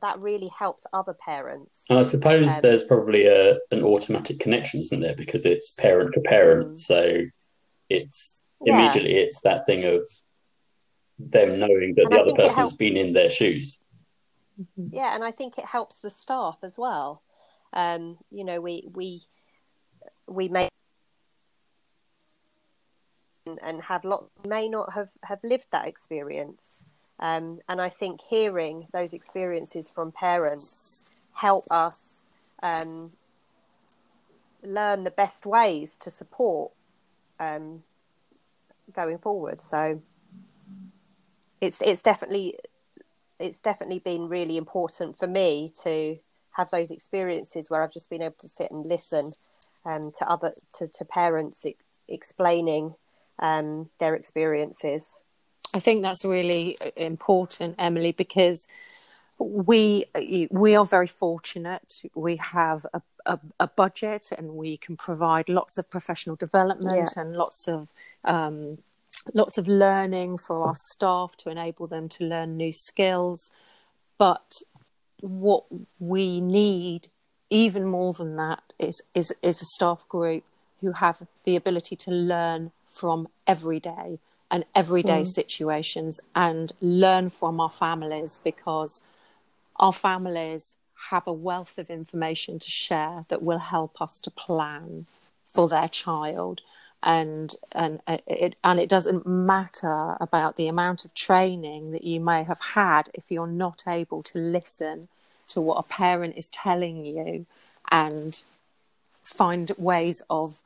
that 0.02 0.22
really 0.22 0.50
helps 0.50 0.86
other 0.92 1.14
parents 1.14 1.86
and 1.90 1.98
i 1.98 2.04
suppose 2.04 2.54
um, 2.54 2.62
there's 2.62 2.84
probably 2.84 3.26
a 3.26 3.58
an 3.72 3.84
automatic 3.84 4.40
connection 4.40 4.82
isn't 4.82 5.00
there 5.00 5.16
because 5.16 5.46
it's 5.46 5.72
parent 5.72 6.14
to 6.14 6.20
parent 6.22 6.72
mm. 6.72 6.78
so 6.78 7.24
it's 7.90 8.42
immediately 8.66 9.16
yeah. 9.16 9.22
it's 9.22 9.42
that 9.42 9.66
thing 9.66 9.86
of 9.86 10.08
them 11.20 11.60
knowing 11.60 11.94
that 11.96 12.06
and 12.06 12.12
the 12.12 12.18
I 12.18 12.22
other 12.22 12.34
person 12.36 12.60
has 12.60 12.74
been 12.74 12.98
in 12.98 13.14
their 13.14 13.30
shoes. 13.30 13.80
Mm-hmm. 14.60 14.94
yeah 14.94 15.16
and 15.16 15.24
i 15.24 15.32
think 15.32 15.58
it 15.58 15.64
helps 15.64 16.00
the 16.00 16.10
staff 16.10 16.58
as 16.64 16.78
well. 16.78 17.22
Um, 17.72 18.18
you 18.30 18.44
know 18.44 18.60
we 18.60 18.90
we 18.94 19.22
we 20.28 20.50
may 20.50 20.70
and 23.62 23.82
have 23.82 24.04
lots 24.04 24.28
may 24.46 24.68
not 24.68 24.94
have 24.94 25.10
have 25.24 25.40
lived 25.44 25.68
that 25.72 25.88
experience. 25.88 26.90
Um, 27.22 27.60
and 27.68 27.82
i 27.82 27.90
think 27.90 28.22
hearing 28.22 28.88
those 28.94 29.14
experiences 29.14 29.90
from 29.90 30.14
parents 30.14 31.04
help 31.34 31.66
us 31.70 32.30
um, 32.64 33.12
learn 34.64 35.04
the 35.04 35.12
best 35.12 35.46
ways 35.46 35.98
to 35.98 36.10
support 36.10 36.72
um, 37.40 37.84
going 38.94 39.18
forward. 39.18 39.62
So 39.62 40.02
it's 41.62 41.82
it's 41.82 42.04
definitely 42.04 42.56
it's 43.40 43.62
definitely 43.62 44.00
been 44.00 44.28
really 44.28 44.58
important 44.58 45.18
for 45.18 45.28
me 45.28 45.72
to 45.84 46.18
have 46.52 46.70
those 46.72 46.92
experiences 46.92 47.70
where 47.70 47.82
I've 47.82 47.94
just 47.94 48.10
been 48.10 48.22
able 48.22 48.36
to 48.40 48.48
sit 48.48 48.70
and 48.72 48.86
listen 48.86 49.32
um, 49.86 50.12
to 50.18 50.30
other 50.30 50.54
to, 50.78 50.88
to 50.88 51.06
parents 51.06 51.66
explaining 52.08 52.96
um, 53.40 53.90
their 54.00 54.16
experiences. 54.16 55.22
I 55.74 55.80
think 55.80 56.02
that's 56.02 56.26
really 56.26 56.78
important, 56.96 57.76
Emily, 57.78 58.12
because 58.12 58.68
we 59.38 60.06
we 60.52 60.76
are 60.76 60.86
very 60.86 61.08
fortunate. 61.08 62.02
We 62.16 62.38
have 62.38 62.86
a, 62.94 63.02
a, 63.26 63.40
a 63.60 63.68
budget, 63.68 64.30
and 64.38 64.56
we 64.56 64.78
can 64.78 64.98
provide 64.98 65.48
lots 65.48 65.78
of 65.78 65.90
professional 65.90 66.36
development 66.36 67.12
yeah. 67.16 67.22
and 67.22 67.36
lots 67.36 67.68
of 67.68 67.90
um, 68.26 68.80
lots 69.34 69.58
of 69.58 69.68
learning 69.68 70.38
for 70.38 70.68
our 70.68 70.76
staff 70.76 71.36
to 71.38 71.50
enable 71.50 71.88
them 71.88 72.10
to 72.10 72.24
learn 72.24 72.58
new 72.58 72.74
skills. 72.74 73.52
But 74.18 74.62
what 75.22 75.66
we 76.00 76.42
need, 76.42 77.08
even 77.50 77.86
more 77.86 78.14
than 78.14 78.36
that, 78.38 78.64
is 78.78 79.02
is 79.14 79.34
is 79.42 79.62
a 79.62 79.66
staff 79.66 80.08
group 80.08 80.44
who 80.82 80.94
have 80.94 81.28
the 81.44 81.56
ability 81.56 81.96
to 81.96 82.12
learn 82.12 82.72
from 82.90 83.28
everyday 83.46 84.20
and 84.52 84.66
everyday 84.74 85.22
mm. 85.22 85.28
situations 85.28 86.20
and 86.36 86.72
learn 86.82 87.30
from 87.30 87.60
our 87.60 87.70
families 87.70 88.40
because 88.44 89.04
our 89.76 89.94
families 89.94 90.78
have 91.12 91.28
a 91.28 91.34
wealth 91.34 91.78
of 91.78 91.90
information 91.90 92.60
to 92.60 92.70
share 92.70 93.26
that 93.30 93.42
will 93.42 93.60
help 93.60 94.02
us 94.02 94.20
to 94.22 94.32
plan 94.32 95.06
for 95.48 95.68
their 95.68 95.88
child 95.88 96.62
and 97.02 97.56
and 97.72 98.02
uh, 98.08 98.18
it 98.28 98.56
and 98.64 98.80
it 98.80 98.90
doesn't 98.90 99.26
matter 99.26 100.18
about 100.20 100.56
the 100.56 100.68
amount 100.68 101.06
of 101.06 101.14
training 101.14 101.92
that 101.92 102.04
you 102.04 102.20
may 102.20 102.44
have 102.44 102.60
had 102.74 103.10
if 103.14 103.24
you're 103.30 103.48
not 103.48 103.84
able 103.88 104.22
to 104.22 104.38
listen 104.38 105.08
to 105.48 105.62
what 105.62 105.78
a 105.78 105.84
parent 105.84 106.36
is 106.36 106.50
telling 106.50 107.06
you 107.06 107.46
and 107.92 108.44
find 109.24 109.72
ways 109.78 110.22
of 110.30 110.58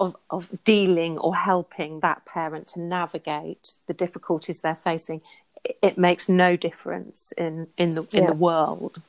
of, 0.00 0.16
of 0.30 0.48
dealing 0.64 1.18
or 1.18 1.34
helping 1.34 2.00
that 2.00 2.24
parent 2.24 2.68
to 2.68 2.80
navigate 2.80 3.74
the 3.86 3.94
difficulties 3.94 4.60
they're 4.60 4.74
facing, 4.74 5.22
it, 5.64 5.78
it 5.82 5.98
makes 5.98 6.28
no 6.28 6.56
difference 6.56 7.32
in 7.36 7.68
in 7.76 7.92
the 7.92 8.02
in 8.12 8.22
yeah. 8.22 8.30
the 8.30 8.36
world. 8.36 9.02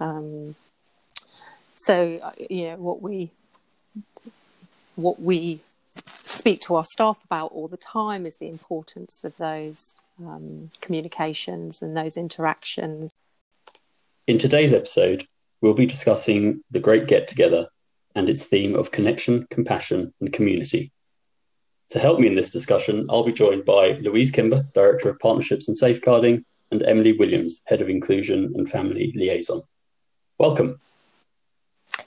Um, 0.00 0.56
so 1.74 2.18
uh, 2.22 2.32
you 2.48 2.70
know 2.70 2.76
what 2.76 3.02
we 3.02 3.30
what 4.94 5.20
we 5.20 5.60
speak 6.24 6.60
to 6.62 6.74
our 6.74 6.84
staff 6.84 7.22
about 7.24 7.52
all 7.52 7.68
the 7.68 7.76
time 7.76 8.26
is 8.26 8.36
the 8.36 8.48
importance 8.48 9.24
of 9.24 9.36
those 9.36 9.94
um, 10.20 10.70
communications 10.80 11.82
and 11.82 11.96
those 11.96 12.16
interactions. 12.16 13.12
In 14.26 14.38
today's 14.38 14.74
episode, 14.74 15.26
we'll 15.60 15.74
be 15.74 15.86
discussing 15.86 16.62
the 16.70 16.80
Great 16.80 17.06
Get 17.06 17.28
Together 17.28 17.68
and 18.14 18.28
its 18.28 18.46
theme 18.46 18.74
of 18.74 18.90
connection, 18.90 19.46
compassion, 19.50 20.12
and 20.20 20.32
community. 20.32 20.90
To 21.90 21.98
help 21.98 22.18
me 22.18 22.26
in 22.26 22.34
this 22.34 22.50
discussion, 22.50 23.06
I'll 23.08 23.24
be 23.24 23.32
joined 23.32 23.64
by 23.64 23.92
Louise 24.00 24.30
Kimber, 24.30 24.66
Director 24.74 25.08
of 25.10 25.18
Partnerships 25.20 25.68
and 25.68 25.78
Safeguarding, 25.78 26.44
and 26.72 26.82
Emily 26.82 27.16
Williams, 27.16 27.62
Head 27.66 27.80
of 27.80 27.88
Inclusion 27.88 28.52
and 28.56 28.68
Family 28.68 29.12
Liaison. 29.14 29.62
Welcome. 30.38 30.80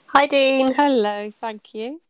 Hi, 0.06 0.26
Dean. 0.26 0.74
Hello, 0.74 1.30
thank 1.30 1.72
you. 1.72 2.00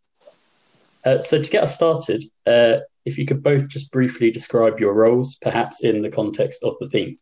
Uh, 1.05 1.19
so, 1.19 1.43
to 1.43 1.51
get 1.51 1.63
us 1.63 1.75
started, 1.75 2.23
uh, 2.47 2.77
if 3.05 3.17
you 3.17 3.27
could 3.27 3.43
both 3.43 3.69
just 3.69 3.91
briefly 3.91 4.31
describe 4.31 4.79
your 4.79 4.93
roles, 4.93 5.37
perhaps 5.41 5.83
in 5.83 6.03
the 6.03 6.11
context 6.11 6.63
of 6.63 6.75
the 6.81 6.89
theme. 6.89 7.19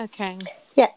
Okay. 0.00 0.38
Yeah. 0.74 0.88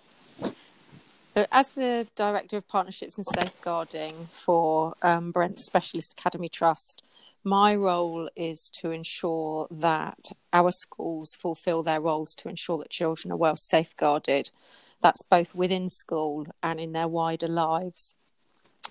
As 1.52 1.70
the 1.70 2.08
Director 2.16 2.58
of 2.58 2.68
Partnerships 2.68 3.18
and 3.18 3.28
Safeguarding 3.28 4.30
for 4.32 4.96
um, 5.02 5.32
Brent 5.32 5.60
Specialist 5.60 6.16
Academy 6.18 6.50
Trust, 6.50 7.04
my 7.44 7.76
role 7.76 8.30
is 8.36 8.72
to 8.76 8.90
ensure 8.90 9.68
that 9.70 10.32
our 10.52 10.72
schools 10.72 11.36
fulfil 11.36 11.84
their 11.84 12.02
roles 12.02 12.34
to 12.36 12.50
ensure 12.50 12.80
that 12.80 12.90
children 12.90 13.32
are 13.32 13.38
well 13.38 13.56
safeguarded. 13.56 14.50
That's 15.02 15.22
both 15.22 15.54
within 15.54 15.88
school 15.88 16.48
and 16.64 16.80
in 16.80 16.94
their 16.94 17.08
wider 17.08 17.48
lives. 17.48 18.16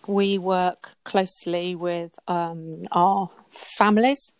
We 0.06 0.38
work 0.38 0.94
closely 1.04 1.74
with 1.74 2.18
um, 2.28 2.82
our 2.92 3.30
families, 3.50 4.34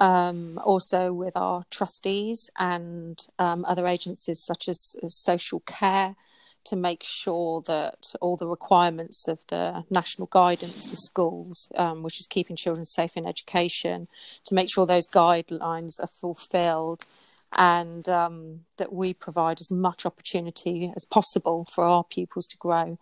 um, 0.00 0.60
also 0.64 1.12
with 1.12 1.36
our 1.36 1.64
trustees 1.70 2.50
and 2.58 3.18
um, 3.38 3.64
other 3.66 3.86
agencies 3.86 4.42
such 4.44 4.68
as, 4.68 4.96
as 5.02 5.16
social 5.22 5.60
care 5.60 6.16
to 6.64 6.76
make 6.76 7.02
sure 7.04 7.62
that 7.66 8.12
all 8.20 8.36
the 8.36 8.46
requirements 8.46 9.26
of 9.28 9.40
the 9.48 9.84
national 9.90 10.26
guidance 10.26 10.84
to 10.90 10.96
schools, 10.96 11.70
um, 11.76 12.02
which 12.02 12.20
is 12.20 12.26
keeping 12.26 12.56
children 12.56 12.84
safe 12.84 13.16
in 13.16 13.26
education, 13.26 14.08
to 14.44 14.54
make 14.54 14.72
sure 14.72 14.86
those 14.86 15.06
guidelines 15.06 16.00
are 16.00 16.10
fulfilled 16.20 17.04
and 17.52 18.08
um, 18.08 18.60
that 18.76 18.92
we 18.92 19.12
provide 19.12 19.60
as 19.60 19.70
much 19.70 20.06
opportunity 20.06 20.92
as 20.94 21.04
possible 21.04 21.66
for 21.72 21.84
our 21.84 22.04
pupils 22.04 22.46
to 22.46 22.56
grow 22.56 22.98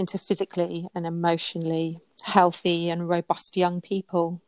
into 0.00 0.18
physically 0.18 0.88
and 0.94 1.06
emotionally 1.06 2.00
healthy 2.24 2.88
and 2.90 3.08
robust 3.08 3.56
young 3.56 3.80
people. 3.80 4.40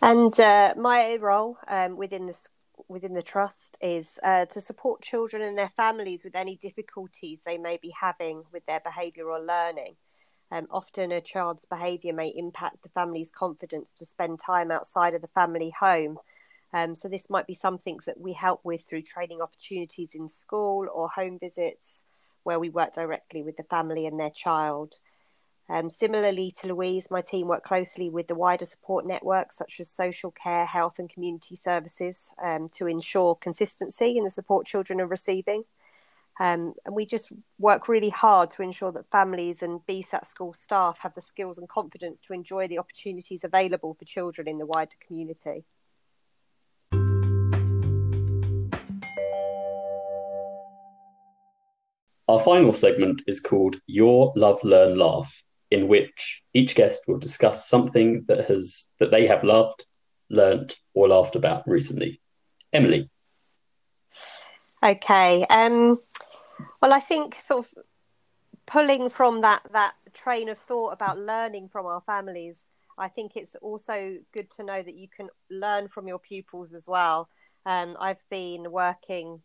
And 0.00 0.38
uh, 0.40 0.74
my 0.76 1.16
role 1.16 1.58
um, 1.68 1.96
within 1.96 2.26
the 2.26 2.38
within 2.86 3.12
the 3.12 3.22
trust 3.22 3.76
is 3.82 4.18
uh, 4.22 4.46
to 4.46 4.60
support 4.60 5.02
children 5.02 5.42
and 5.42 5.58
their 5.58 5.72
families 5.76 6.24
with 6.24 6.34
any 6.34 6.56
difficulties 6.56 7.42
they 7.44 7.58
may 7.58 7.76
be 7.76 7.92
having 8.00 8.44
with 8.52 8.64
their 8.66 8.80
behaviour 8.80 9.28
or 9.28 9.40
learning. 9.40 9.96
Um, 10.50 10.66
often, 10.70 11.12
a 11.12 11.20
child's 11.20 11.66
behaviour 11.66 12.14
may 12.14 12.28
impact 12.28 12.82
the 12.82 12.88
family's 12.88 13.30
confidence 13.30 13.92
to 13.94 14.06
spend 14.06 14.40
time 14.40 14.70
outside 14.70 15.14
of 15.14 15.20
the 15.20 15.28
family 15.28 15.74
home. 15.78 16.18
Um, 16.72 16.94
so, 16.94 17.08
this 17.08 17.28
might 17.28 17.46
be 17.46 17.54
something 17.54 17.98
that 18.06 18.18
we 18.18 18.32
help 18.32 18.60
with 18.64 18.84
through 18.88 19.02
training 19.02 19.42
opportunities 19.42 20.10
in 20.14 20.28
school 20.28 20.86
or 20.90 21.10
home 21.10 21.38
visits 21.38 22.06
where 22.48 22.58
we 22.58 22.70
work 22.70 22.94
directly 22.94 23.42
with 23.42 23.58
the 23.58 23.62
family 23.64 24.06
and 24.06 24.18
their 24.18 24.30
child. 24.30 24.94
Um, 25.68 25.90
similarly 25.90 26.50
to 26.60 26.68
Louise, 26.68 27.10
my 27.10 27.20
team 27.20 27.46
work 27.46 27.62
closely 27.62 28.08
with 28.08 28.26
the 28.26 28.34
wider 28.34 28.64
support 28.64 29.06
networks 29.06 29.58
such 29.58 29.80
as 29.80 29.90
social 29.90 30.30
care, 30.30 30.64
health, 30.64 30.98
and 30.98 31.10
community 31.10 31.56
services 31.56 32.34
um, 32.42 32.70
to 32.70 32.86
ensure 32.86 33.34
consistency 33.34 34.16
in 34.16 34.24
the 34.24 34.30
support 34.30 34.66
children 34.66 34.98
are 34.98 35.06
receiving. 35.06 35.64
Um, 36.40 36.72
and 36.86 36.94
we 36.94 37.04
just 37.04 37.34
work 37.58 37.86
really 37.86 38.08
hard 38.08 38.50
to 38.52 38.62
ensure 38.62 38.92
that 38.92 39.10
families 39.10 39.62
and 39.62 39.80
BSAT 39.86 40.26
school 40.26 40.54
staff 40.54 40.96
have 41.00 41.14
the 41.14 41.20
skills 41.20 41.58
and 41.58 41.68
confidence 41.68 42.18
to 42.20 42.32
enjoy 42.32 42.66
the 42.66 42.78
opportunities 42.78 43.44
available 43.44 43.92
for 43.92 44.06
children 44.06 44.48
in 44.48 44.56
the 44.56 44.64
wider 44.64 44.96
community. 45.06 45.64
Our 52.28 52.38
final 52.38 52.74
segment 52.74 53.22
is 53.26 53.40
called 53.40 53.80
Your 53.86 54.34
Love, 54.36 54.62
Learn, 54.62 54.98
Laugh, 54.98 55.42
in 55.70 55.88
which 55.88 56.42
each 56.52 56.74
guest 56.74 57.02
will 57.08 57.18
discuss 57.18 57.68
something 57.68 58.24
that 58.28 58.48
has 58.48 58.90
that 59.00 59.10
they 59.10 59.26
have 59.26 59.44
loved, 59.44 59.86
learnt, 60.28 60.76
or 60.92 61.08
laughed 61.08 61.36
about 61.36 61.66
recently. 61.66 62.20
Emily. 62.72 63.08
Okay. 64.82 65.44
Um, 65.46 66.00
well, 66.82 66.92
I 66.92 67.00
think 67.00 67.40
sort 67.40 67.66
of 67.66 67.84
pulling 68.66 69.08
from 69.08 69.40
that 69.40 69.62
that 69.72 69.94
train 70.12 70.50
of 70.50 70.58
thought 70.58 70.90
about 70.92 71.18
learning 71.18 71.68
from 71.68 71.86
our 71.86 72.02
families, 72.02 72.70
I 72.98 73.08
think 73.08 73.36
it's 73.36 73.56
also 73.56 74.18
good 74.32 74.50
to 74.52 74.62
know 74.62 74.82
that 74.82 74.96
you 74.96 75.08
can 75.08 75.28
learn 75.50 75.88
from 75.88 76.06
your 76.06 76.18
pupils 76.18 76.74
as 76.74 76.86
well. 76.86 77.30
Um, 77.64 77.96
I've 77.98 78.22
been 78.28 78.70
working 78.70 79.40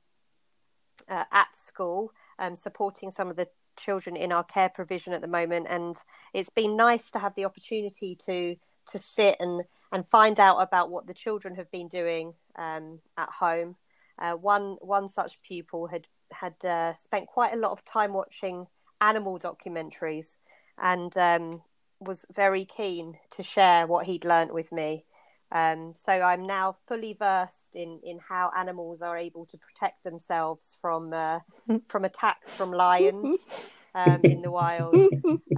uh, 1.09 1.23
at 1.31 1.55
school, 1.55 2.11
um, 2.43 2.55
supporting 2.55 3.09
some 3.11 3.29
of 3.29 3.35
the 3.35 3.47
children 3.77 4.15
in 4.15 4.31
our 4.31 4.43
care 4.43 4.69
provision 4.69 5.13
at 5.13 5.21
the 5.21 5.27
moment, 5.27 5.67
and 5.69 5.95
it's 6.33 6.49
been 6.49 6.75
nice 6.75 7.11
to 7.11 7.19
have 7.19 7.35
the 7.35 7.45
opportunity 7.45 8.15
to 8.25 8.55
to 8.91 8.99
sit 8.99 9.37
and 9.39 9.63
and 9.91 10.07
find 10.09 10.39
out 10.39 10.57
about 10.57 10.91
what 10.91 11.07
the 11.07 11.13
children 11.13 11.55
have 11.55 11.71
been 11.71 11.87
doing 11.87 12.33
um, 12.57 12.99
at 13.17 13.29
home. 13.29 13.75
Uh, 14.19 14.33
one 14.33 14.77
one 14.81 15.07
such 15.07 15.41
pupil 15.41 15.87
had 15.87 16.07
had 16.31 16.65
uh, 16.65 16.93
spent 16.93 17.27
quite 17.27 17.53
a 17.53 17.57
lot 17.57 17.71
of 17.71 17.85
time 17.85 18.13
watching 18.13 18.67
animal 19.01 19.39
documentaries 19.39 20.37
and 20.81 21.15
um, 21.17 21.61
was 21.99 22.25
very 22.33 22.65
keen 22.65 23.17
to 23.31 23.43
share 23.43 23.85
what 23.85 24.05
he'd 24.05 24.25
learnt 24.25 24.53
with 24.53 24.71
me. 24.71 25.05
Um, 25.53 25.93
so 25.95 26.11
I'm 26.11 26.47
now 26.47 26.77
fully 26.87 27.13
versed 27.13 27.75
in, 27.75 27.99
in 28.03 28.19
how 28.19 28.51
animals 28.57 29.03
are 29.03 29.15
able 29.15 29.45
to 29.45 29.57
protect 29.57 30.03
themselves 30.03 30.75
from 30.81 31.13
uh, 31.13 31.39
from 31.87 32.05
attacks 32.05 32.55
from 32.55 32.71
lions 32.71 33.69
um, 33.95 34.21
in 34.23 34.41
the 34.41 34.51
wild. 34.51 34.95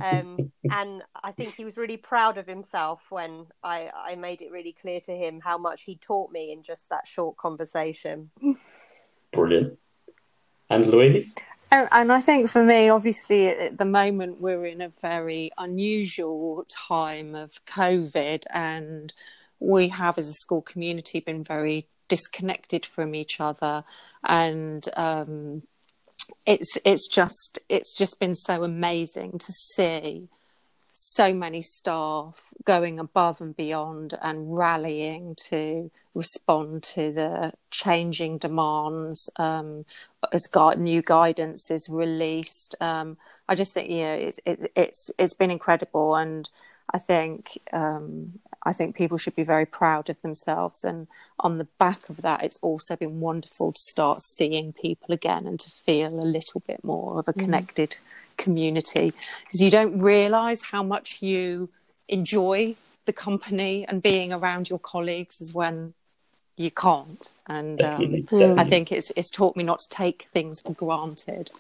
Um, 0.02 0.52
and 0.70 1.02
I 1.24 1.32
think 1.32 1.56
he 1.56 1.64
was 1.64 1.78
really 1.78 1.96
proud 1.96 2.38
of 2.38 2.46
himself 2.46 3.02
when 3.10 3.46
I, 3.64 3.90
I 3.96 4.16
made 4.16 4.42
it 4.42 4.52
really 4.52 4.76
clear 4.80 5.00
to 5.02 5.16
him 5.16 5.40
how 5.42 5.58
much 5.58 5.84
he 5.84 5.96
taught 5.96 6.32
me 6.32 6.52
in 6.52 6.64
just 6.64 6.90
that 6.90 7.08
short 7.08 7.38
conversation. 7.38 8.30
Brilliant. 9.32 9.80
And 10.70 10.86
Louise? 10.88 11.36
And, 11.72 11.88
and, 11.92 12.12
I 12.12 12.20
think 12.20 12.50
for 12.50 12.64
me, 12.64 12.90
obviously, 12.90 13.48
at 13.48 13.78
the 13.78 13.86
moment, 13.86 14.42
we're 14.42 14.66
in 14.66 14.82
a 14.82 14.90
very 15.02 15.52
unusual 15.58 16.66
time 16.68 17.36
of 17.36 17.64
COVID, 17.66 18.44
and 18.52 19.14
we 19.60 19.90
have, 19.90 20.18
as 20.18 20.30
a 20.30 20.34
school 20.34 20.62
community, 20.62 21.20
been 21.20 21.44
very 21.44 21.88
disconnected 22.08 22.86
from 22.86 23.16
each 23.16 23.40
other, 23.40 23.84
and 24.24 24.88
um, 24.96 25.64
it's 26.46 26.78
it's 26.86 27.08
just 27.08 27.60
it's 27.70 27.94
just 27.94 28.20
been 28.20 28.36
so 28.36 28.64
amazing 28.64 29.38
to 29.40 29.52
see 29.52 30.28
so 30.92 31.34
many 31.34 31.62
staff 31.62 32.42
going 32.64 33.00
above 33.00 33.42
and 33.42 33.56
beyond 33.58 34.18
and 34.22 34.56
rallying 34.56 35.36
to 35.36 35.92
respond 36.14 36.82
to 36.82 37.12
the 37.12 37.52
changing 37.70 38.38
demands 38.38 39.30
um, 39.36 39.86
as 40.32 40.48
new 40.78 41.02
guidance 41.02 41.70
is 41.70 41.90
released. 41.90 42.76
Um, 42.80 43.18
I 43.50 43.56
just 43.56 43.74
think 43.74 43.90
you 43.90 44.04
know 44.04 44.14
it, 44.14 44.40
it, 44.46 44.72
it's 44.76 45.12
it's 45.18 45.34
been 45.34 45.52
incredible, 45.52 46.16
and 46.16 46.50
I 46.94 47.00
think 47.00 47.60
um, 47.74 48.40
I 48.64 48.74
think 48.74 48.96
people 48.96 49.18
should 49.18 49.36
be 49.36 49.44
very 49.44 49.66
proud 49.66 50.10
of 50.10 50.22
themselves. 50.22 50.84
And 50.84 51.08
on 51.40 51.58
the 51.58 51.68
back 51.78 52.10
of 52.10 52.18
that, 52.22 52.44
it's 52.44 52.60
also 52.62 52.96
been 52.96 53.20
wonderful 53.20 53.74
to 53.74 53.80
start 53.80 54.22
seeing 54.22 54.74
people 54.74 55.14
again 55.14 55.46
and 55.46 55.60
to 55.60 55.70
feel 55.70 56.20
a 56.20 56.26
little 56.26 56.62
bit 56.66 56.84
more 56.84 57.20
of 57.20 57.28
a 57.28 57.34
mm. 57.34 57.40
connected. 57.40 57.92
Mm 57.92 58.12
community 58.38 59.14
because 59.44 59.62
you 59.62 59.72
don't 59.72 60.00
realize 60.00 60.62
how 60.62 60.84
much 60.84 61.22
you 61.22 61.70
enjoy 62.08 62.76
the 63.06 63.14
company 63.14 63.86
and 63.88 64.02
being 64.02 64.34
around 64.34 64.70
your 64.70 64.80
colleagues 64.80 65.42
is 65.42 65.54
when 65.54 65.94
you 66.58 66.72
can't 66.72 67.32
and 67.48 67.82
um, 67.82 68.28
i 68.58 68.64
think 68.64 68.92
it's 68.92 69.12
it's 69.16 69.32
taught 69.32 69.56
me 69.56 69.64
not 69.64 69.80
to 69.80 69.90
take 69.90 70.28
things 70.34 70.62
for 70.62 70.74
granted 70.74 71.52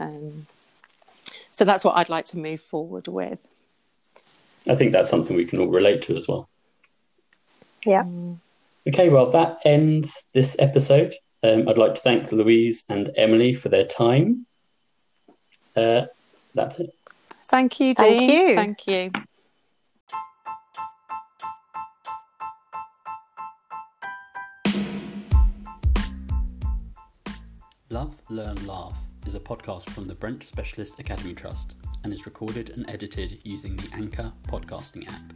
um, 0.00 0.46
so 1.52 1.64
that's 1.64 1.84
what 1.84 1.96
i'd 1.96 2.08
like 2.08 2.24
to 2.24 2.38
move 2.38 2.60
forward 2.60 3.08
with 3.08 3.46
i 4.68 4.74
think 4.74 4.92
that's 4.92 5.10
something 5.10 5.36
we 5.36 5.44
can 5.44 5.60
all 5.60 5.68
relate 5.68 6.02
to 6.02 6.16
as 6.16 6.28
well 6.28 6.48
yeah 7.84 8.04
okay 8.88 9.08
well 9.08 9.30
that 9.30 9.58
ends 9.64 10.24
this 10.32 10.56
episode 10.58 11.14
um, 11.42 11.68
i'd 11.68 11.78
like 11.78 11.94
to 11.94 12.00
thank 12.00 12.30
louise 12.32 12.84
and 12.88 13.10
emily 13.16 13.54
for 13.54 13.68
their 13.68 13.84
time 13.84 14.46
uh, 15.76 16.02
that's 16.54 16.78
it. 16.78 16.94
Thank 17.44 17.80
you, 17.80 17.94
Dean. 17.94 18.54
Thank 18.54 18.86
you. 18.86 18.86
Thank 18.86 18.86
you. 18.86 19.12
Love, 27.90 28.16
Learn, 28.28 28.66
Laugh 28.66 28.98
is 29.26 29.34
a 29.34 29.40
podcast 29.40 29.88
from 29.90 30.06
the 30.06 30.14
Brent 30.14 30.42
Specialist 30.42 30.98
Academy 30.98 31.34
Trust 31.34 31.74
and 32.02 32.12
is 32.12 32.26
recorded 32.26 32.70
and 32.70 32.88
edited 32.88 33.38
using 33.44 33.76
the 33.76 33.88
Anchor 33.92 34.32
podcasting 34.48 35.08
app. 35.08 35.32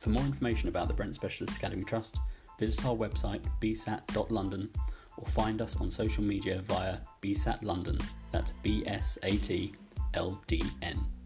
For 0.00 0.10
more 0.10 0.24
information 0.24 0.68
about 0.68 0.88
the 0.88 0.94
Brent 0.94 1.14
Specialist 1.14 1.56
Academy 1.56 1.84
Trust, 1.84 2.18
visit 2.58 2.84
our 2.84 2.94
website 2.94 3.42
bsat.london 3.60 4.70
or 5.16 5.26
find 5.26 5.60
us 5.60 5.76
on 5.76 5.90
social 5.90 6.22
media 6.22 6.62
via 6.68 6.98
bsat 7.22 7.62
london. 7.62 7.98
That's 8.30 8.52
B 8.62 8.84
S 8.86 9.18
A 9.22 9.36
T 9.36 9.72
LDN. 10.14 11.21